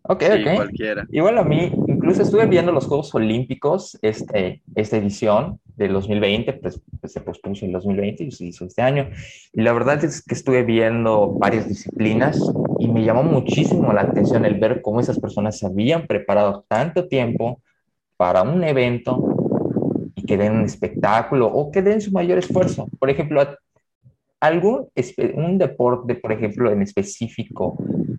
[0.09, 1.07] Ok, sí, cualquiera.
[1.11, 6.81] Igual a mí, incluso estuve viendo los Juegos Olímpicos, este, esta edición del 2020, pues,
[7.01, 9.11] pues, se pospuso en el 2020 y se hizo este año.
[9.53, 12.41] Y la verdad es que estuve viendo varias disciplinas
[12.79, 17.09] y me llamó muchísimo la atención el ver cómo esas personas se habían preparado tanto
[17.09, 17.61] tiempo
[18.17, 22.87] para un evento y que den un espectáculo o que den su mayor esfuerzo.
[22.99, 23.43] Por ejemplo,
[24.41, 24.89] algún
[25.35, 27.77] un deporte, por ejemplo, en específico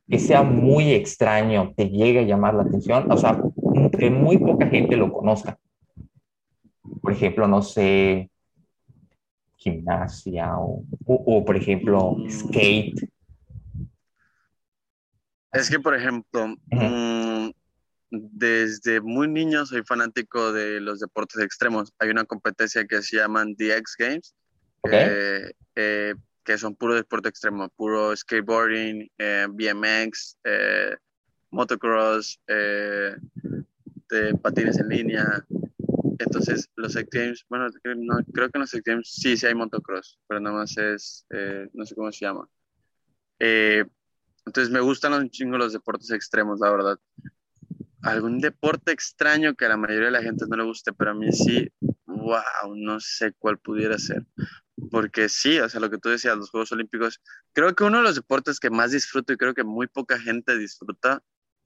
[0.09, 3.41] que sea muy extraño, te llegue a llamar la atención, o sea,
[3.97, 5.57] que muy poca gente lo conozca.
[7.01, 8.29] Por ejemplo, no sé,
[9.57, 12.29] gimnasia o, o, por ejemplo, mm.
[12.29, 13.09] skate.
[15.51, 17.49] Es que, por ejemplo, mm,
[18.11, 21.93] desde muy niño soy fanático de los deportes extremos.
[21.99, 24.35] Hay una competencia que se llaman The X Games,
[24.91, 26.13] eh, eh,
[26.47, 30.37] que son puro deporte extremo, puro skateboarding, eh, BMX,
[31.51, 32.39] motocross,
[34.41, 35.45] patines en línea.
[36.19, 37.67] Entonces, los X Games, bueno,
[38.33, 41.25] creo que en los X Games sí, sí hay motocross, pero nada más es,
[41.73, 42.47] no sé cómo se llama.
[43.39, 46.97] entonces, me gustan un chingo los deportes extremos, la verdad
[48.03, 51.13] algún deporte extraño que a la mayoría de la gente no le guste, pero a
[51.13, 51.69] mí sí,
[52.05, 54.25] wow, no sé cuál pudiera ser
[54.89, 57.21] porque sí, o sea, lo que tú decías, los Juegos Olímpicos,
[57.53, 60.57] creo que uno de los deportes que más disfruto y creo que muy poca gente
[60.57, 61.21] disfruta,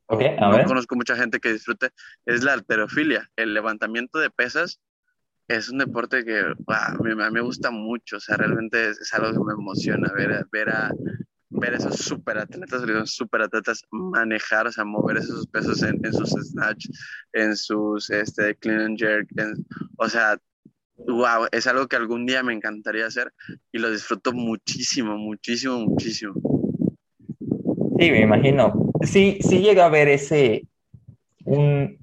[0.07, 1.89] okay, no conozco mucha gente que disfrute,
[2.25, 4.79] es la alterofilia, el levantamiento de pesas.
[5.47, 9.33] Es un deporte que wow, a, mí, me gusta mucho, o sea, realmente es, algo
[9.33, 10.91] que me emociona ver, ver a,
[11.49, 16.87] ver esos superatletas, super atletas manejar, o sea, mover esos pesos en, sus snatch,
[17.33, 19.27] en sus este, clean and jerk,
[19.97, 20.39] o sea,
[21.07, 23.33] wow, es algo que algún día me encantaría hacer
[23.71, 26.33] y lo disfruto muchísimo, muchísimo, muchísimo.
[27.99, 28.91] Sí, me imagino.
[29.03, 30.67] Sí, sí llega a ver ese,
[31.45, 31.97] un,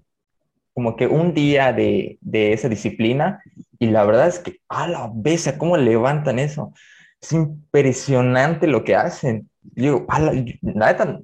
[0.72, 3.42] como que un día de, de esa disciplina
[3.78, 6.72] y la verdad es que, a la vez, ¿cómo levantan eso?
[7.20, 9.48] Es impresionante lo que hacen.
[9.62, 11.22] Digo, la,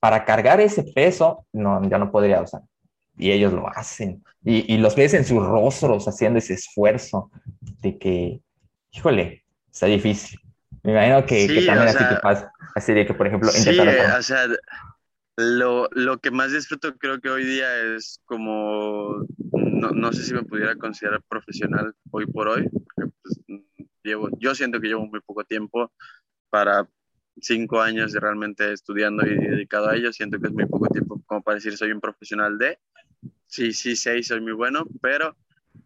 [0.00, 2.62] para cargar ese peso, no, ya no podría usar
[3.16, 4.22] y ellos lo hacen.
[4.44, 7.30] Y, y, los ves en sus rostros haciendo ese esfuerzo
[7.80, 8.40] de que,
[8.92, 10.38] híjole, está difícil.
[10.82, 12.52] Me imagino que, también así que pasa.
[12.74, 14.46] Así de que, por ejemplo, sí, o sea,
[15.36, 20.34] lo, lo, que más disfruto creo que hoy día es como, no, no, sé si
[20.34, 23.40] me pudiera considerar profesional hoy por hoy, porque pues,
[24.02, 25.90] llevo, yo siento que llevo muy poco tiempo
[26.50, 26.86] para
[27.40, 31.20] cinco años de realmente estudiando y dedicado a ello, siento que es muy poco tiempo
[31.26, 32.78] como para decir soy un profesional de,
[33.54, 35.36] Sí, sí, sí, soy muy bueno, pero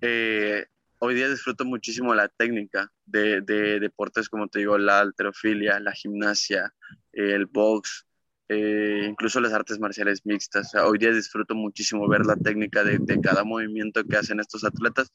[0.01, 0.65] eh,
[1.01, 6.73] hoy día disfruto muchísimo la técnica de, deportes como te digo, la alterofilia, la gimnasia,
[7.13, 8.07] el box,
[8.49, 10.75] eh, incluso las artes marciales mixtas.
[10.77, 15.13] hoy día disfruto muchísimo ver la técnica de, cada movimiento que hacen estos atletas.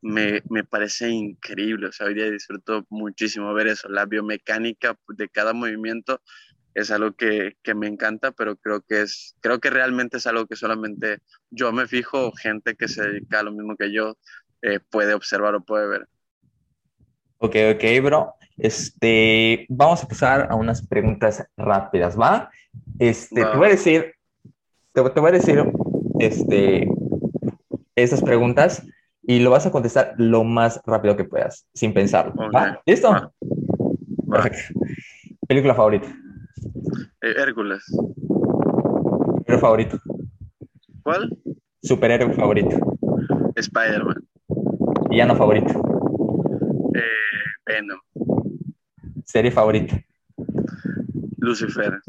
[0.00, 1.88] Me, me, parece increíble.
[1.88, 6.22] O sea, hoy día disfruto muchísimo ver eso, la biomecánica de cada movimiento
[6.74, 10.46] es algo que, que, me encanta, pero creo que es, creo que realmente es algo
[10.46, 11.18] que solamente
[11.50, 14.16] yo me fijo, gente que se dedica a lo mismo que yo
[14.62, 16.08] eh, puede observar o puede ver.
[17.38, 18.34] Ok, ok, bro.
[18.58, 22.50] Este, vamos a pasar a unas preguntas rápidas, ¿va?
[22.98, 24.14] Este, te voy a decir,
[24.92, 25.64] te, voy a decir,
[26.18, 26.86] este,
[27.96, 28.86] esas preguntas
[29.22, 32.34] y lo vas a contestar lo más rápido que puedas, sin pensarlo.
[32.54, 32.80] ¿Va?
[32.84, 33.32] ¿Listo?
[34.30, 34.80] Perfecto.
[35.48, 36.14] Película favorita.
[37.22, 37.84] Eh, Hércules.
[37.86, 39.98] Superhéroe favorito.
[41.02, 41.36] ¿Cuál?
[41.82, 42.76] Superhéroe favorito.
[43.56, 44.28] Spider-Man.
[45.10, 45.70] Villano favorito.
[46.94, 47.00] Eh,
[47.66, 48.00] Venom.
[49.24, 50.00] Serie favorita.
[51.38, 52.00] Lucifer.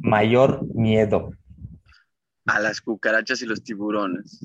[0.00, 1.30] Mayor miedo.
[2.46, 4.40] A las cucarachas y los tiburones.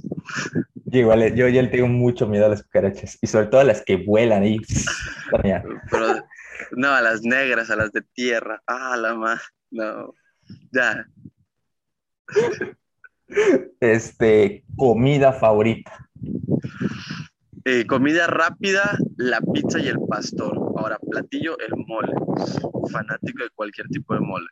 [0.86, 3.84] Yo igual, yo le tengo mucho miedo a las cucarachas y sobre todo a las
[3.84, 4.60] que vuelan y...
[5.32, 6.24] Pero,
[6.72, 8.62] no, a las negras, a las de tierra.
[8.68, 9.42] Ah, la más.
[9.72, 10.14] No.
[10.72, 11.06] Ya.
[13.80, 16.10] Este, comida favorita.
[17.66, 20.58] Eh, comida rápida, la pizza y el pastor.
[20.78, 22.14] Ahora, platillo, el mole.
[22.92, 24.48] Fanático de cualquier tipo de mole.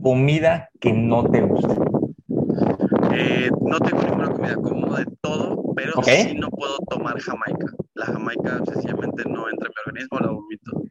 [0.00, 1.74] Comida que no te gusta.
[3.12, 7.66] Eh, no tengo ninguna comida, como de todo, pero sí no puedo tomar jamaica.
[7.94, 10.83] La jamaica sencillamente no entra en mi organismo, la vomito.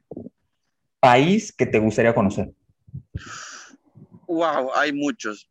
[1.03, 2.49] País que te gustaría conocer?
[4.25, 5.49] Wow, hay muchos,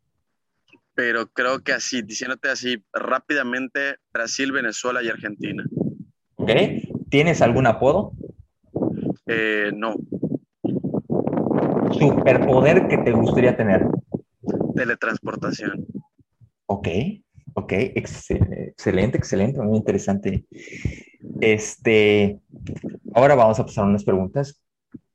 [0.95, 5.63] pero creo que así, diciéndote así rápidamente, Brasil, Venezuela y Argentina.
[6.37, 6.49] ¿Ok?
[7.09, 8.13] ¿Tienes algún apodo?
[9.27, 9.93] Eh, no.
[11.91, 13.85] ¿Superpoder que te gustaría tener?
[14.75, 15.85] Teletransportación.
[16.65, 16.87] Ok,
[17.53, 20.45] ok, excelente, excelente, muy interesante.
[21.39, 22.39] Este,
[23.13, 24.62] ahora vamos a pasar unas preguntas,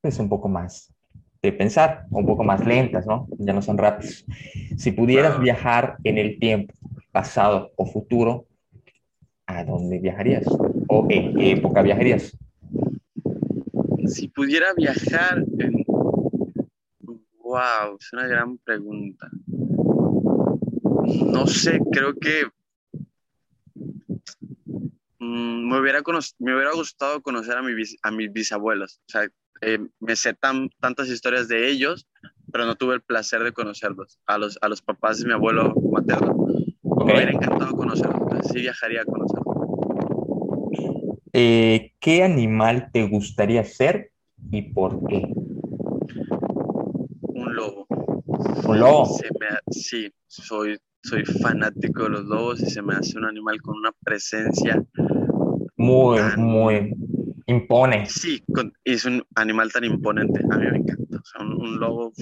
[0.00, 0.92] pues un poco más
[1.42, 3.28] de pensar, un poco más lentas, ¿no?
[3.38, 4.24] Ya no son rápidas.
[4.76, 6.74] Si pudieras viajar en el tiempo,
[7.12, 8.46] pasado o futuro,
[9.46, 10.44] ¿a dónde viajarías?
[10.88, 12.36] ¿O en qué época viajarías?
[14.06, 15.84] Si pudiera viajar en...
[17.38, 19.30] Wow, es una gran pregunta.
[21.24, 22.44] No sé, creo que
[25.18, 26.02] mm, me, hubiera
[26.38, 29.00] me hubiera gustado conocer a, mi, a mis bisabuelos.
[29.06, 29.28] O sea,
[29.60, 32.06] eh, me sé tan, tantas historias de ellos,
[32.52, 34.18] pero no tuve el placer de conocerlos.
[34.26, 36.46] A los, a los papás de mi abuelo materno.
[36.82, 38.46] Me hubiera encantado conocerlos.
[38.50, 39.56] sí viajaría a conocerlos.
[41.32, 44.12] Eh, ¿Qué animal te gustaría ser
[44.50, 45.22] y por qué?
[47.20, 47.86] Un lobo.
[47.88, 49.06] ¿Un lobo?
[49.70, 53.92] sí, soy, soy fanático de los lobos y se me hace un animal con una
[54.04, 54.82] presencia
[55.76, 56.94] muy, muy
[57.48, 58.06] impone.
[58.06, 58.42] Sí,
[58.84, 60.40] es un animal tan imponente.
[60.50, 61.20] A mí me encanta.
[61.40, 62.12] un, lobo,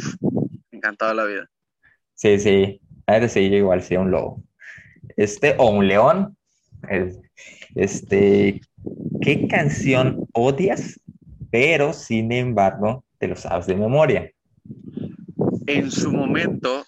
[0.71, 1.51] encantado de la vida.
[2.15, 2.81] Sí, sí.
[3.07, 4.43] A ver, sí, igual sí, un lobo.
[5.17, 6.37] Este, o un león.
[7.75, 8.61] Este,
[9.21, 11.01] ¿qué canción odias,
[11.51, 14.31] pero sin embargo te lo sabes de memoria?
[15.67, 16.85] En su momento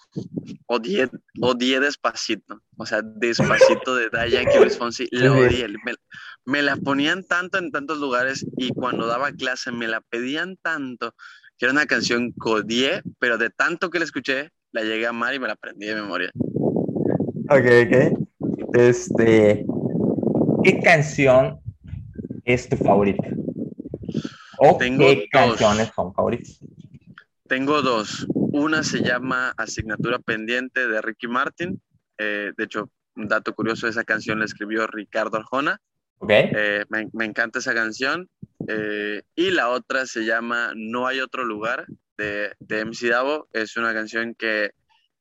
[0.67, 1.09] odié,
[1.41, 5.93] odié Despacito, o sea, Despacito de Diane Luis Fonsi, lo odié, me,
[6.49, 11.13] me, la ponían tanto en tantos lugares y cuando daba clase me la pedían tanto
[11.57, 15.33] que era una canción odié, pero de tanto que la escuché, la llegué a amar
[15.33, 16.31] y me la aprendí de memoria.
[17.49, 18.75] Ok, ok.
[18.75, 19.65] Este,
[20.63, 21.59] ¿qué canción
[22.45, 23.27] es tu favorita?
[24.57, 26.59] ¿O qué canciones son favoritas?
[27.47, 28.25] Tengo dos.
[28.33, 31.81] Una se llama Asignatura Pendiente de Ricky Martin.
[32.17, 35.81] Eh, de hecho, un dato curioso, esa canción la escribió Ricardo Arjona.
[36.19, 36.51] Okay.
[36.53, 38.29] Eh, me, encanta esa canción.
[38.67, 41.85] Eh, y la otra se llama No hay otro lugar
[42.17, 43.47] de, de MC Davo.
[43.53, 44.71] Es una canción que,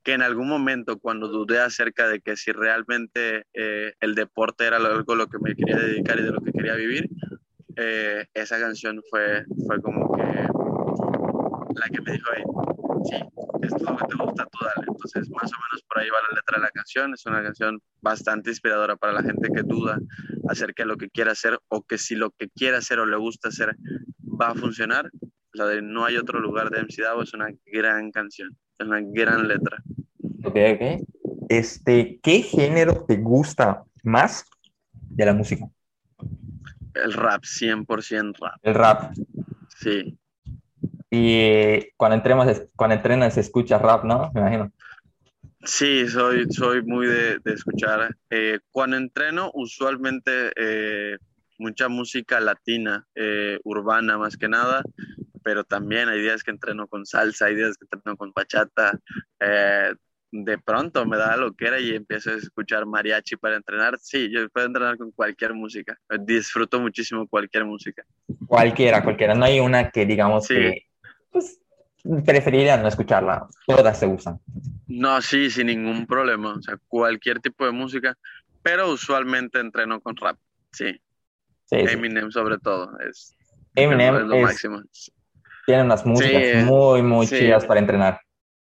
[0.02, 5.14] que, en algún momento, cuando dudé acerca de que si realmente el deporte era algo
[5.14, 7.08] lo que me quería dedicar y de lo que quería vivir,
[8.34, 10.22] esa canción fue, fue como que
[11.78, 12.30] la que me dijo,
[13.04, 13.16] sí,
[13.62, 14.86] es lo que te gusta, tú dale.
[14.88, 17.14] Entonces, más o menos por ahí va la letra de la canción.
[17.14, 19.98] Es una canción bastante inspiradora para la gente que duda
[20.48, 23.16] acerca de lo que quiere hacer o que si lo que quiere hacer o le
[23.16, 23.76] gusta hacer
[24.40, 25.10] va a funcionar.
[25.52, 29.00] La de No hay otro lugar de MC Davo es una gran canción, es una
[29.02, 29.82] gran letra.
[30.44, 31.06] Ok, ok.
[31.48, 34.44] Este, ¿qué género te gusta más
[34.90, 35.66] de la música?
[36.94, 38.54] El rap, 100% rap.
[38.62, 39.12] El rap.
[39.78, 40.17] Sí.
[41.10, 44.30] Y cuando, entrenas, cuando entrenas escuchas rap, ¿no?
[44.34, 44.72] Me imagino.
[45.64, 48.14] Sí, soy, soy muy de, escuchar.
[48.30, 51.18] Eh, cuando entreno, usualmente eh,
[51.58, 54.82] mucha música latina, eh, urbana más que nada,
[55.42, 58.98] pero también hay días que entreno con salsa, hay días que entreno con bachata.
[60.30, 63.98] de pronto me da lo que era y empiezo a escuchar mariachi para entrenar.
[63.98, 65.98] Sí, yo puedo entrenar con cualquier música.
[66.20, 68.04] Disfruto muchísimo cualquier música.
[68.46, 69.34] Cualquiera, cualquiera.
[69.34, 70.87] No hay una que digamos que
[71.30, 71.60] pues
[72.24, 73.46] preferiría no escucharla.
[73.66, 74.40] Todas se usan.
[74.86, 76.54] No, sí, sin ningún problema.
[76.54, 78.16] O sea, cualquier tipo de música,
[78.62, 80.36] pero usualmente entreno con rap,
[80.72, 81.00] sí.
[81.70, 82.98] Eminem sobre todo.
[83.00, 83.36] Es,
[83.74, 84.82] Eminem es lo máximo.
[85.66, 88.20] Tiene unas músicas muy, muy chidas para entrenar.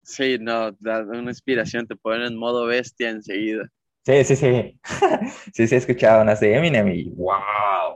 [0.03, 3.69] Sí, no, da una inspiración, te ponen en modo bestia enseguida.
[4.05, 4.81] Sí, sí, sí.
[5.53, 7.88] sí, sí, he escuchado unas de Eminem y wow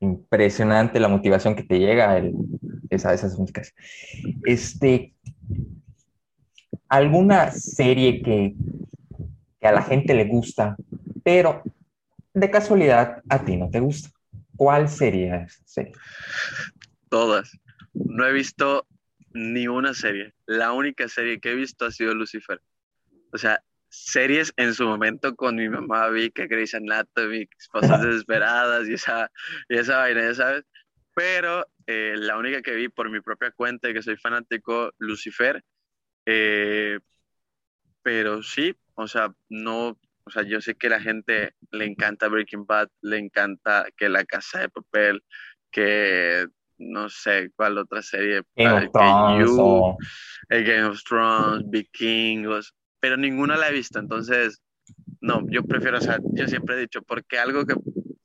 [0.00, 2.34] impresionante la motivación que te llega el,
[2.90, 3.74] esa, esas músicas.
[4.44, 5.14] Este,
[6.88, 8.54] ¿Alguna serie que,
[9.60, 10.76] que a la gente le gusta,
[11.24, 11.62] pero
[12.32, 14.10] de casualidad a ti no te gusta?
[14.56, 15.92] ¿Cuál sería esa serie?
[17.08, 17.58] Todas.
[17.92, 18.86] No he visto
[19.32, 20.34] ni una serie.
[20.46, 22.60] La única serie que he visto ha sido Lucifer.
[23.32, 28.88] O sea, series en su momento con mi mamá vi que Grey's Anatomy, Esposas Desesperadas
[28.88, 29.30] y esa,
[29.68, 30.64] y esa vaina, ya sabes.
[31.14, 35.62] Pero eh, la única que vi por mi propia cuenta y que soy fanático, Lucifer.
[36.26, 36.98] Eh,
[38.02, 42.66] pero sí, o sea, no, o sea, yo sé que la gente le encanta Breaking
[42.66, 45.22] Bad, le encanta que La Casa de Papel,
[45.70, 46.46] que
[46.78, 48.42] no sé cuál otra serie.
[48.56, 49.96] Game of Thrones o...
[50.48, 52.74] Game of Thrones, Vikingos,
[53.06, 54.60] pero ninguna la he visto, entonces,
[55.20, 57.76] no, yo prefiero, o sea, yo siempre he dicho, porque algo que,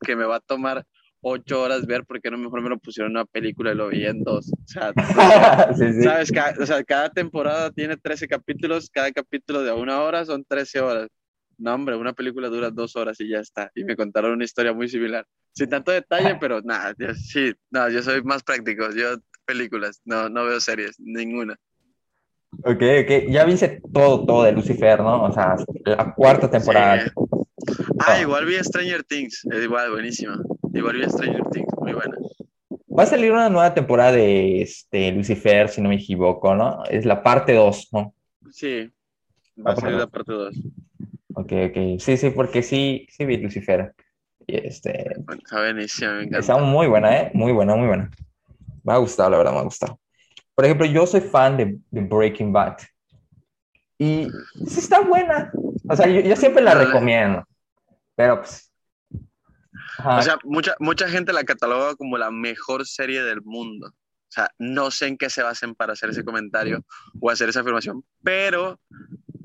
[0.03, 0.83] que me va a tomar
[1.21, 4.07] ocho horas ver, porque no mejor me lo pusieron en una película y lo vi
[4.07, 4.51] en dos.
[4.51, 4.91] O sea,
[6.03, 6.31] ¿sabes?
[6.31, 10.79] Cada, o sea, cada temporada tiene 13 capítulos, cada capítulo de una hora son 13
[10.79, 11.09] horas.
[11.59, 13.69] No, hombre, una película dura dos horas y ya está.
[13.75, 15.27] Y me contaron una historia muy similar.
[15.53, 18.89] Sin tanto detalle, pero nada, sí, no, yo soy más práctico.
[18.95, 21.55] Yo películas, no, no veo series, ninguna.
[22.59, 23.29] Ok, ok.
[23.29, 25.23] Ya viste todo, todo de Lucifer, ¿no?
[25.23, 27.11] O sea, la cuarta temporada.
[27.99, 30.41] Ah, igual vi Stranger Things, es igual, buenísima.
[30.73, 32.15] Igual vi Stranger Things, muy buena.
[32.97, 36.83] Va a salir una nueva temporada de este, Lucifer, si no me equivoco, ¿no?
[36.85, 38.13] Es la parte 2, ¿no?
[38.51, 38.91] Sí,
[39.65, 40.55] va a salir la parte 2.
[41.35, 41.99] Ok, ok.
[41.99, 43.93] Sí, sí, porque sí, sí vi Lucifer.
[44.45, 45.13] Y este...
[45.13, 46.39] Está buenísima, me encanta.
[46.39, 47.31] Está muy buena, ¿eh?
[47.33, 48.11] Muy buena, muy buena.
[48.83, 49.99] Me ha gustado, la verdad, me ha gustado.
[50.55, 52.77] Por ejemplo, yo soy fan de, Breaking Bad.
[53.97, 54.27] Y
[54.67, 55.51] sí está buena.
[55.87, 57.45] O sea, yo, siempre la recomiendo.
[58.15, 58.71] Pero pues...
[60.03, 63.87] O sea, mucha, mucha gente la cataloga como la mejor serie del mundo.
[64.31, 66.85] O sea, no sé en qué se basen para hacer ese comentario
[67.19, 68.79] o hacer esa afirmación, pero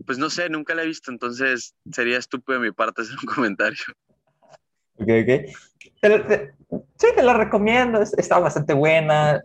[0.06, 3.26] pues no sé, nunca la he visto, entonces sería estúpido de mi parte hacer un
[3.34, 3.82] comentario.
[4.94, 6.40] Ok, ok.
[6.98, 9.42] sí, te la recomiendo, está bastante buena.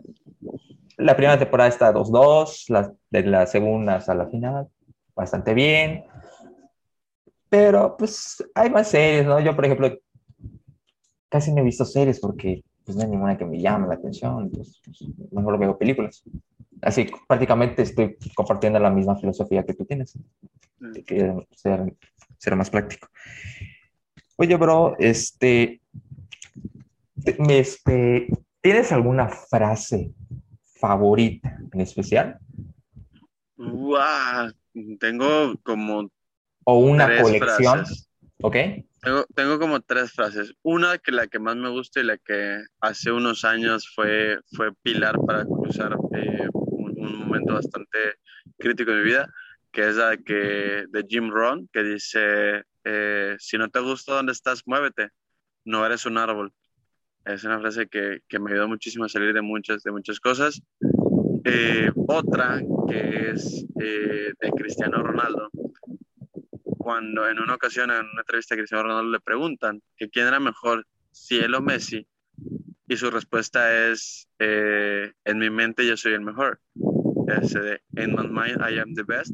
[0.98, 4.68] La primera temporada está 2-2, la, de la segunda hasta la final,
[5.14, 6.04] bastante bien.
[7.48, 9.40] Pero pues hay más series, ¿no?
[9.40, 9.98] Yo, por ejemplo,
[11.28, 14.50] casi no he visto series porque pues, no hay ninguna que me llame la atención,
[14.50, 14.80] pues,
[15.30, 16.22] mejor veo películas.
[16.80, 20.18] Así prácticamente estoy compartiendo la misma filosofía que tú tienes,
[20.78, 21.94] de que ser,
[22.38, 23.08] ser más práctico.
[24.36, 25.80] Oye, bro, este,
[27.24, 28.28] este,
[28.60, 30.12] ¿tienes alguna frase
[30.82, 32.38] favorita en especial?
[34.98, 36.10] tengo como...
[36.64, 37.84] O una colección.
[38.42, 38.56] ¿Ok?
[39.34, 40.52] Tengo, como tres frases.
[40.62, 44.72] Una que la que más me gusta y la que hace unos años fue, fue
[44.82, 47.98] pilar para cruzar eh, un, momento bastante
[48.58, 49.28] crítico de mi vida,
[49.72, 54.32] que es la que, de Jim Rohn, que dice, eh, si no te gusta donde
[54.32, 55.08] estás, muévete,
[55.64, 56.52] no eres un árbol.
[57.24, 60.62] Es una frase que, que me ayudó muchísimo a salir de muchas, de muchas cosas.
[61.44, 65.50] Eh, otra que es de Cristiano Ronaldo,
[66.82, 70.40] cuando en una ocasión en una entrevista a Cristiano Ronaldo le preguntan que quién era
[70.40, 72.06] mejor, si él o Messi,
[72.88, 76.60] y su respuesta es, eh, en mi mente yo soy el mejor.
[77.28, 79.32] Ese de, in my mind I am the best.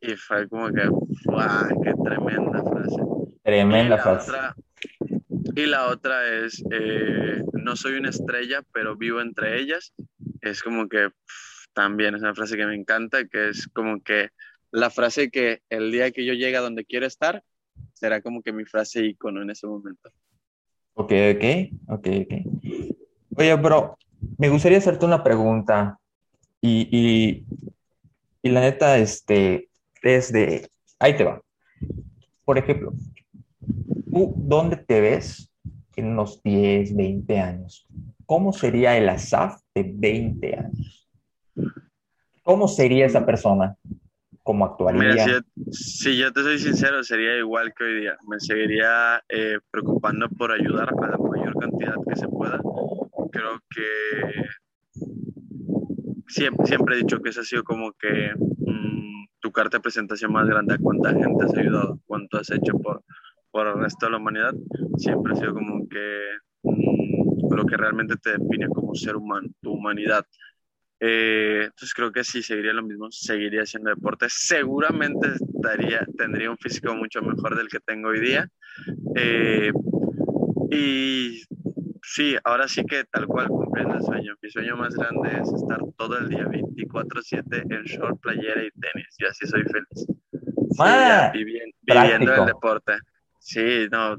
[0.00, 1.82] Y fue como que, ¡wow!
[1.82, 3.02] ¡Qué tremenda frase!
[3.42, 4.30] Tremenda y frase.
[4.30, 4.54] Otra,
[5.54, 9.92] y la otra es, eh, no soy una estrella, pero vivo entre ellas.
[10.40, 11.10] Es como que
[11.72, 14.30] también es una frase que me encanta, que es como que
[14.70, 17.42] la frase que el día que yo llegue a donde quiero estar,
[17.94, 20.10] será como que mi frase icono en ese momento.
[20.94, 21.44] Ok, ok,
[21.88, 22.32] ok, ok.
[23.36, 23.96] Oye, bro,
[24.36, 25.98] me gustaría hacerte una pregunta
[26.60, 27.44] y, y,
[28.42, 29.68] y la neta, este,
[30.02, 30.68] es de,
[30.98, 31.40] ahí te va.
[32.44, 32.92] Por ejemplo,
[34.10, 35.50] ¿tú dónde te ves
[35.96, 37.86] en unos 10, 20 años?
[38.26, 41.08] ¿Cómo sería el ASAF de 20 años?
[42.42, 43.76] ¿Cómo sería esa persona?
[44.48, 45.42] cómo actuaría.
[45.70, 48.16] si, yo te soy sincero, sería igual que hoy día.
[48.26, 52.58] Me seguiría eh, preocupando por ayudar a la mayor cantidad que se pueda.
[53.30, 53.84] Creo que
[56.28, 60.32] siempre, siempre he dicho que esa ha sido como que mm, tu carta de presentación
[60.32, 63.04] más grande a cuánta gente has ayudado, cuánto has hecho por,
[63.50, 64.54] por el resto de la humanidad.
[64.96, 66.22] Siempre ha sido como que
[66.62, 70.24] mm, lo que realmente te define como ser humano, tu humanidad.
[71.00, 74.26] Eh, entonces creo que sí, seguiría lo mismo, seguiría haciendo deporte.
[74.28, 78.48] Seguramente estaría, tendría un físico mucho mejor del que tengo hoy día.
[79.14, 79.72] Eh,
[80.70, 81.42] y
[82.02, 84.34] sí, ahora sí que tal cual cumpliendo el sueño.
[84.42, 89.14] Mi sueño más grande es estar todo el día 24/7 en short, playera y tenis.
[89.18, 90.06] Y así soy feliz.
[91.32, 92.94] viviendo, el deporte.
[93.48, 94.18] Sí, no,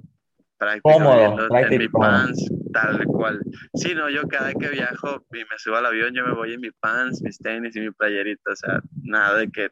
[0.57, 3.39] práctico, Cómodo, en mi pants, tal cual.
[3.75, 6.55] Sí, no, yo cada vez que viajo y me subo al avión, yo me voy
[6.55, 9.69] en mi pants, mis tenis y mi playerita, o sea, nada de que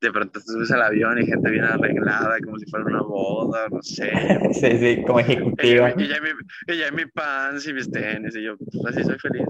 [0.00, 3.68] de pronto te subes al avión y gente viene arreglada como si fuera una boda,
[3.70, 4.10] no sé.
[4.54, 5.88] sí, sí, como ejecutivo.
[5.98, 9.46] Y, ya, en mi, pants y mis tenis, y yo, pues así soy feliz,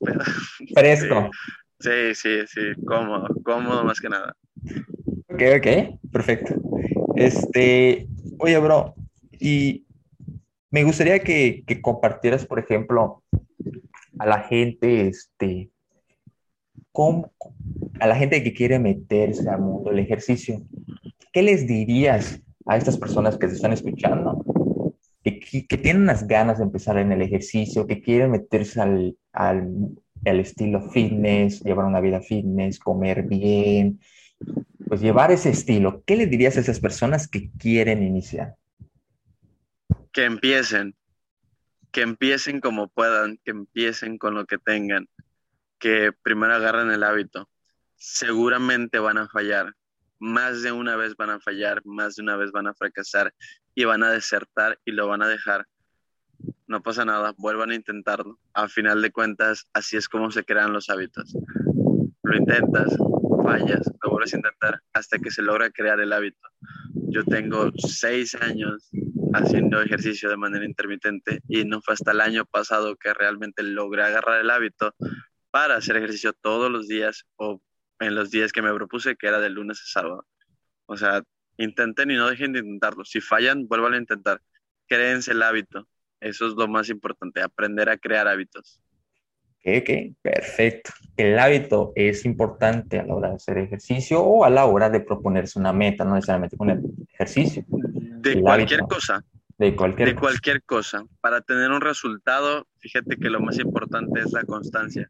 [0.72, 1.30] Fresco.
[1.80, 4.36] Sí, sí, sí, cómodo, cómodo más que nada.
[5.26, 6.54] Ok, ok, perfecto.
[7.16, 8.06] Este,
[8.42, 8.94] oye, bro,
[9.38, 9.86] y
[10.70, 13.22] me gustaría que, compartieras, por ejemplo,
[14.18, 15.70] a la gente, este,
[18.00, 20.60] a la gente que quiere meterse al mundo del ejercicio,
[21.32, 24.44] ¿qué les dirías a estas personas que se están escuchando?
[25.22, 25.38] Que,
[25.78, 29.68] tienen unas ganas de empezar en el ejercicio, que quieren meterse al, al,
[30.24, 34.00] al estilo fitness, llevar una vida fitness, comer bien,
[34.92, 36.02] pues llevar ese estilo.
[36.04, 38.56] ¿Qué les dirías a esas personas que quieren iniciar?
[40.12, 40.94] Que empiecen,
[41.90, 45.08] que empiecen como puedan, que empiecen con lo que tengan,
[45.78, 47.48] que primero agarren el hábito.
[47.96, 49.72] Seguramente van a fallar,
[50.18, 53.32] más de una vez van a fallar, más de una vez van a fracasar
[53.74, 55.66] y van a desertar y lo van a dejar.
[56.66, 58.38] No pasa nada, vuelvan a intentarlo.
[58.52, 61.34] A final de cuentas, así es como se crean los hábitos.
[62.24, 62.94] Lo intentas,
[63.42, 66.48] fallas, lo vuelves a intentar hasta que se logra crear el hábito.
[66.94, 68.90] Yo tengo seis años
[69.34, 74.02] haciendo ejercicio de manera intermitente y no fue hasta el año pasado que realmente logré
[74.02, 74.94] agarrar el hábito
[75.50, 77.60] para hacer ejercicio todos los días o
[78.00, 80.26] en los días que me propuse, que era de lunes a sábado.
[80.86, 81.22] O sea,
[81.56, 83.04] intenten y no dejen de intentarlo.
[83.04, 84.40] Si fallan, vuelvan a intentar.
[84.88, 85.86] Créense el hábito.
[86.20, 88.80] Eso es lo más importante, aprender a crear hábitos.
[89.64, 90.90] Ok, ok, perfecto.
[91.16, 94.98] El hábito es importante a la hora de hacer ejercicio o a la hora de
[94.98, 96.82] proponerse una meta, no necesariamente con el
[97.12, 97.64] ejercicio.
[97.68, 99.24] De cualquier cosa.
[99.58, 101.04] De cualquier de cualquier cosa.
[101.20, 105.08] Para tener un resultado, fíjate que lo más importante es la constancia.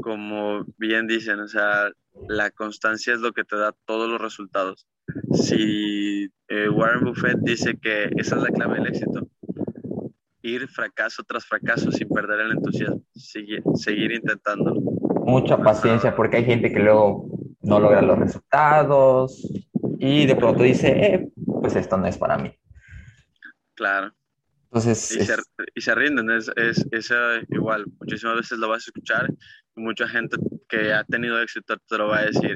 [0.00, 1.90] Como bien dicen, o sea,
[2.26, 4.86] la constancia es lo que te da todos los resultados.
[5.34, 9.28] Si eh, Warren Buffett dice que esa es la clave del éxito,
[10.48, 14.80] ir fracaso tras fracaso sin perder el entusiasmo, seguir, seguir intentándolo.
[15.24, 17.28] Mucha paciencia porque hay gente que luego
[17.62, 19.46] no logra los resultados
[19.98, 21.28] y de pronto dice, eh,
[21.60, 22.52] pues esto no es para mí.
[23.74, 24.12] Claro.
[24.64, 25.36] Entonces, y, se,
[25.74, 27.10] y se, rinden, es, es, es,
[27.50, 29.30] igual, muchísimas veces lo vas a escuchar
[29.76, 30.36] y mucha gente
[30.68, 32.54] que ha tenido éxito te lo va a decir,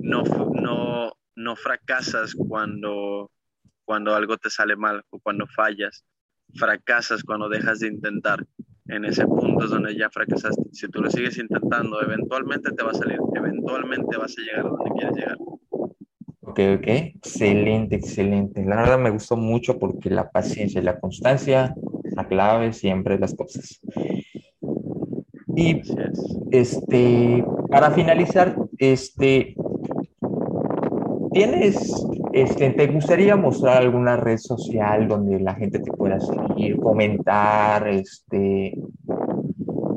[0.00, 0.22] no,
[0.54, 3.30] no, no fracasas cuando,
[3.84, 6.04] cuando algo te sale mal o cuando fallas,
[6.54, 8.46] fracasas cuando dejas de intentar.
[8.86, 10.62] En ese punto es donde ya fracasaste.
[10.72, 14.68] Si tú lo sigues intentando, eventualmente te va a salir, eventualmente vas a llegar a
[14.68, 15.38] donde quieres llegar.
[16.40, 18.64] Ok, ok, excelente, excelente.
[18.64, 21.74] La verdad me gustó mucho porque la paciencia y la constancia
[22.14, 23.80] la clave siempre las cosas.
[25.54, 25.80] Y
[26.50, 29.54] este, para finalizar, este,
[31.32, 31.92] ¿tienes
[32.32, 38.74] este, ¿Te gustaría mostrar alguna red social donde la gente te pueda seguir, comentar, este,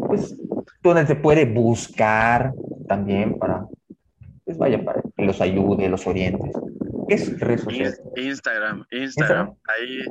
[0.07, 0.37] pues,
[0.83, 2.53] donde te puede buscar
[2.89, 3.65] también para,
[4.43, 6.51] pues vaya, para que los ayude, los orientes?
[7.07, 7.93] ¿Qué es red social?
[8.17, 10.03] Instagram, Instagram, ahí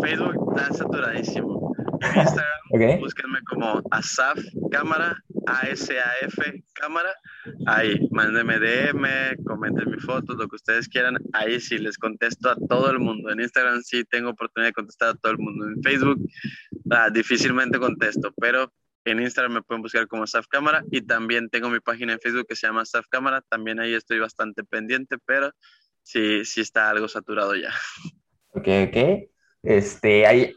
[0.00, 1.74] Facebook está saturadísimo.
[2.14, 4.38] Instagram, búsquenme como Asaf
[4.70, 5.16] Cámara,
[5.46, 6.34] ASAF
[6.74, 7.14] Cámara.
[7.66, 11.16] Ahí, mándenme DM, comenten mis fotos, lo que ustedes quieran.
[11.32, 13.30] Ahí sí les contesto a todo el mundo.
[13.30, 15.66] En Instagram sí tengo oportunidad de contestar a todo el mundo.
[15.66, 16.18] En Facebook
[16.90, 18.72] ah, difícilmente contesto, pero
[19.04, 22.46] en Instagram me pueden buscar como Asaf Cámara y también tengo mi página en Facebook
[22.48, 23.42] que se llama Asaf Cámara.
[23.48, 25.50] También ahí estoy bastante pendiente, pero
[26.02, 27.70] sí, sí está algo saturado ya.
[28.50, 29.28] Ok, ok.
[29.62, 30.56] Este, hay,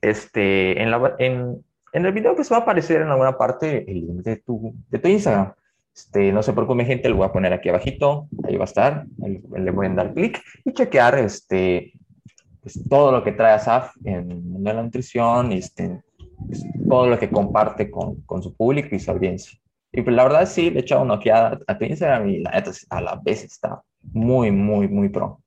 [0.00, 3.90] este, en, la, en, en el video que se va a aparecer en alguna parte
[3.90, 5.52] el link de tu, de tu Instagram.
[5.94, 9.04] Este, no se preocupe, gente, lo voy a poner aquí abajito, ahí va a estar,
[9.18, 11.92] le voy a dar clic y chequear este,
[12.62, 16.00] pues, todo lo que trae Asaf en, la nutrición, este,
[16.46, 19.58] pues, todo lo que comparte con, con, su público y su audiencia.
[19.92, 22.52] Y pues la verdad sí, le he echado una ojeada a tu Instagram y la
[22.52, 25.42] neta a la vez está muy, muy, muy pro.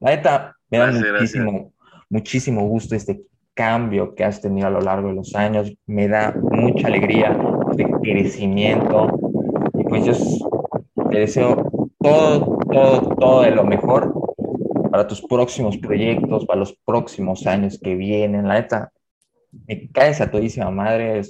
[0.00, 1.72] La neta me da muchísimo,
[2.10, 3.22] muchísimo gusto este
[3.58, 5.74] cambio que has tenido a lo largo de los años.
[5.86, 7.36] Me da mucha alegría
[7.74, 9.08] de crecimiento.
[9.74, 10.12] Y pues yo
[11.10, 14.14] te deseo todo, todo, todo de lo mejor
[14.92, 18.46] para tus próximos proyectos, para los próximos años que vienen.
[18.46, 18.92] La neta,
[19.66, 21.20] me caes a todísima madre.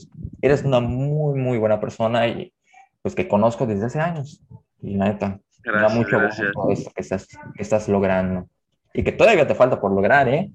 [0.43, 2.53] Eres una muy, muy buena persona y
[3.01, 4.45] pues que conozco desde hace años.
[4.83, 8.49] Y la neta, me da mucho gusto todo esto que estás, que estás logrando.
[8.93, 10.51] Y que todavía te falta por lograr, ¿eh?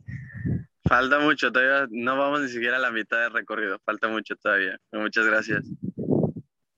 [0.86, 4.78] Falta mucho, todavía no vamos ni siquiera a la mitad del recorrido, falta mucho todavía.
[4.92, 5.66] Muchas gracias.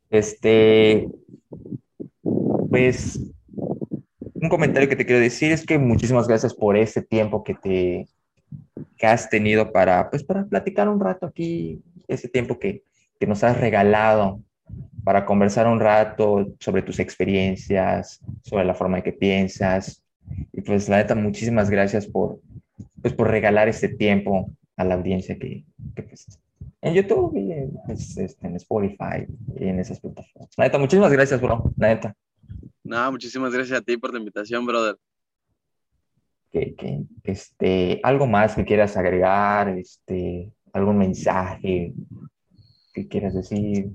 [0.10, 1.08] Este,
[2.70, 3.20] pues,
[4.34, 8.08] un comentario que te quiero decir es que muchísimas gracias por este tiempo que te
[9.02, 12.84] has tenido para, pues, para platicar un rato aquí, ese tiempo que,
[13.20, 14.40] que nos has regalado
[15.04, 20.04] para conversar un rato sobre tus experiencias, sobre la forma en que piensas.
[20.52, 22.40] Y pues la neta, muchísimas gracias por,
[23.06, 26.26] pues por regalar este tiempo a la audiencia que, pues,
[26.82, 29.28] en YouTube y en, pues, este, en Spotify
[29.60, 30.50] y en esas plataformas.
[30.58, 31.72] La neta, muchísimas gracias, bro.
[31.78, 32.16] Neta.
[32.84, 34.98] No, muchísimas gracias a ti por la invitación, brother.
[36.52, 41.94] Que, que, este, algo más que quieras agregar, este, algún mensaje
[42.92, 43.92] que quieras decir.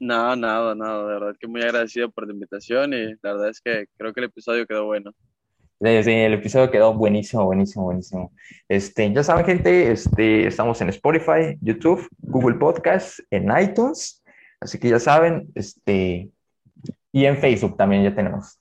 [0.00, 3.60] No, nada, nada, de verdad que muy agradecido por la invitación y la verdad es
[3.60, 5.12] que creo que el episodio quedó bueno.
[5.80, 8.32] Sí, el episodio quedó buenísimo, buenísimo, buenísimo.
[8.68, 14.24] Este, ya saben, gente, este, estamos en Spotify, YouTube, Google Podcast, en iTunes,
[14.60, 16.30] así que ya saben, este,
[17.12, 18.58] y en Facebook también ya tenemos.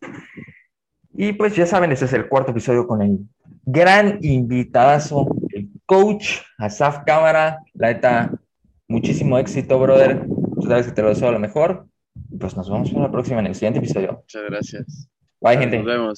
[1.14, 3.20] Y pues ya saben, este es el cuarto episodio con el
[3.66, 7.60] gran invitadazo, el coach Asaf Cámara.
[7.74, 8.32] La neta,
[8.88, 10.28] muchísimo éxito, brother.
[10.62, 11.88] Tú sabes que te lo deseo lo mejor.
[12.40, 14.14] Pues nos vemos en la próxima, en el siguiente episodio.
[14.14, 15.10] Muchas gracias.
[15.42, 15.78] Bye, gente.
[15.78, 16.16] Nos vemos.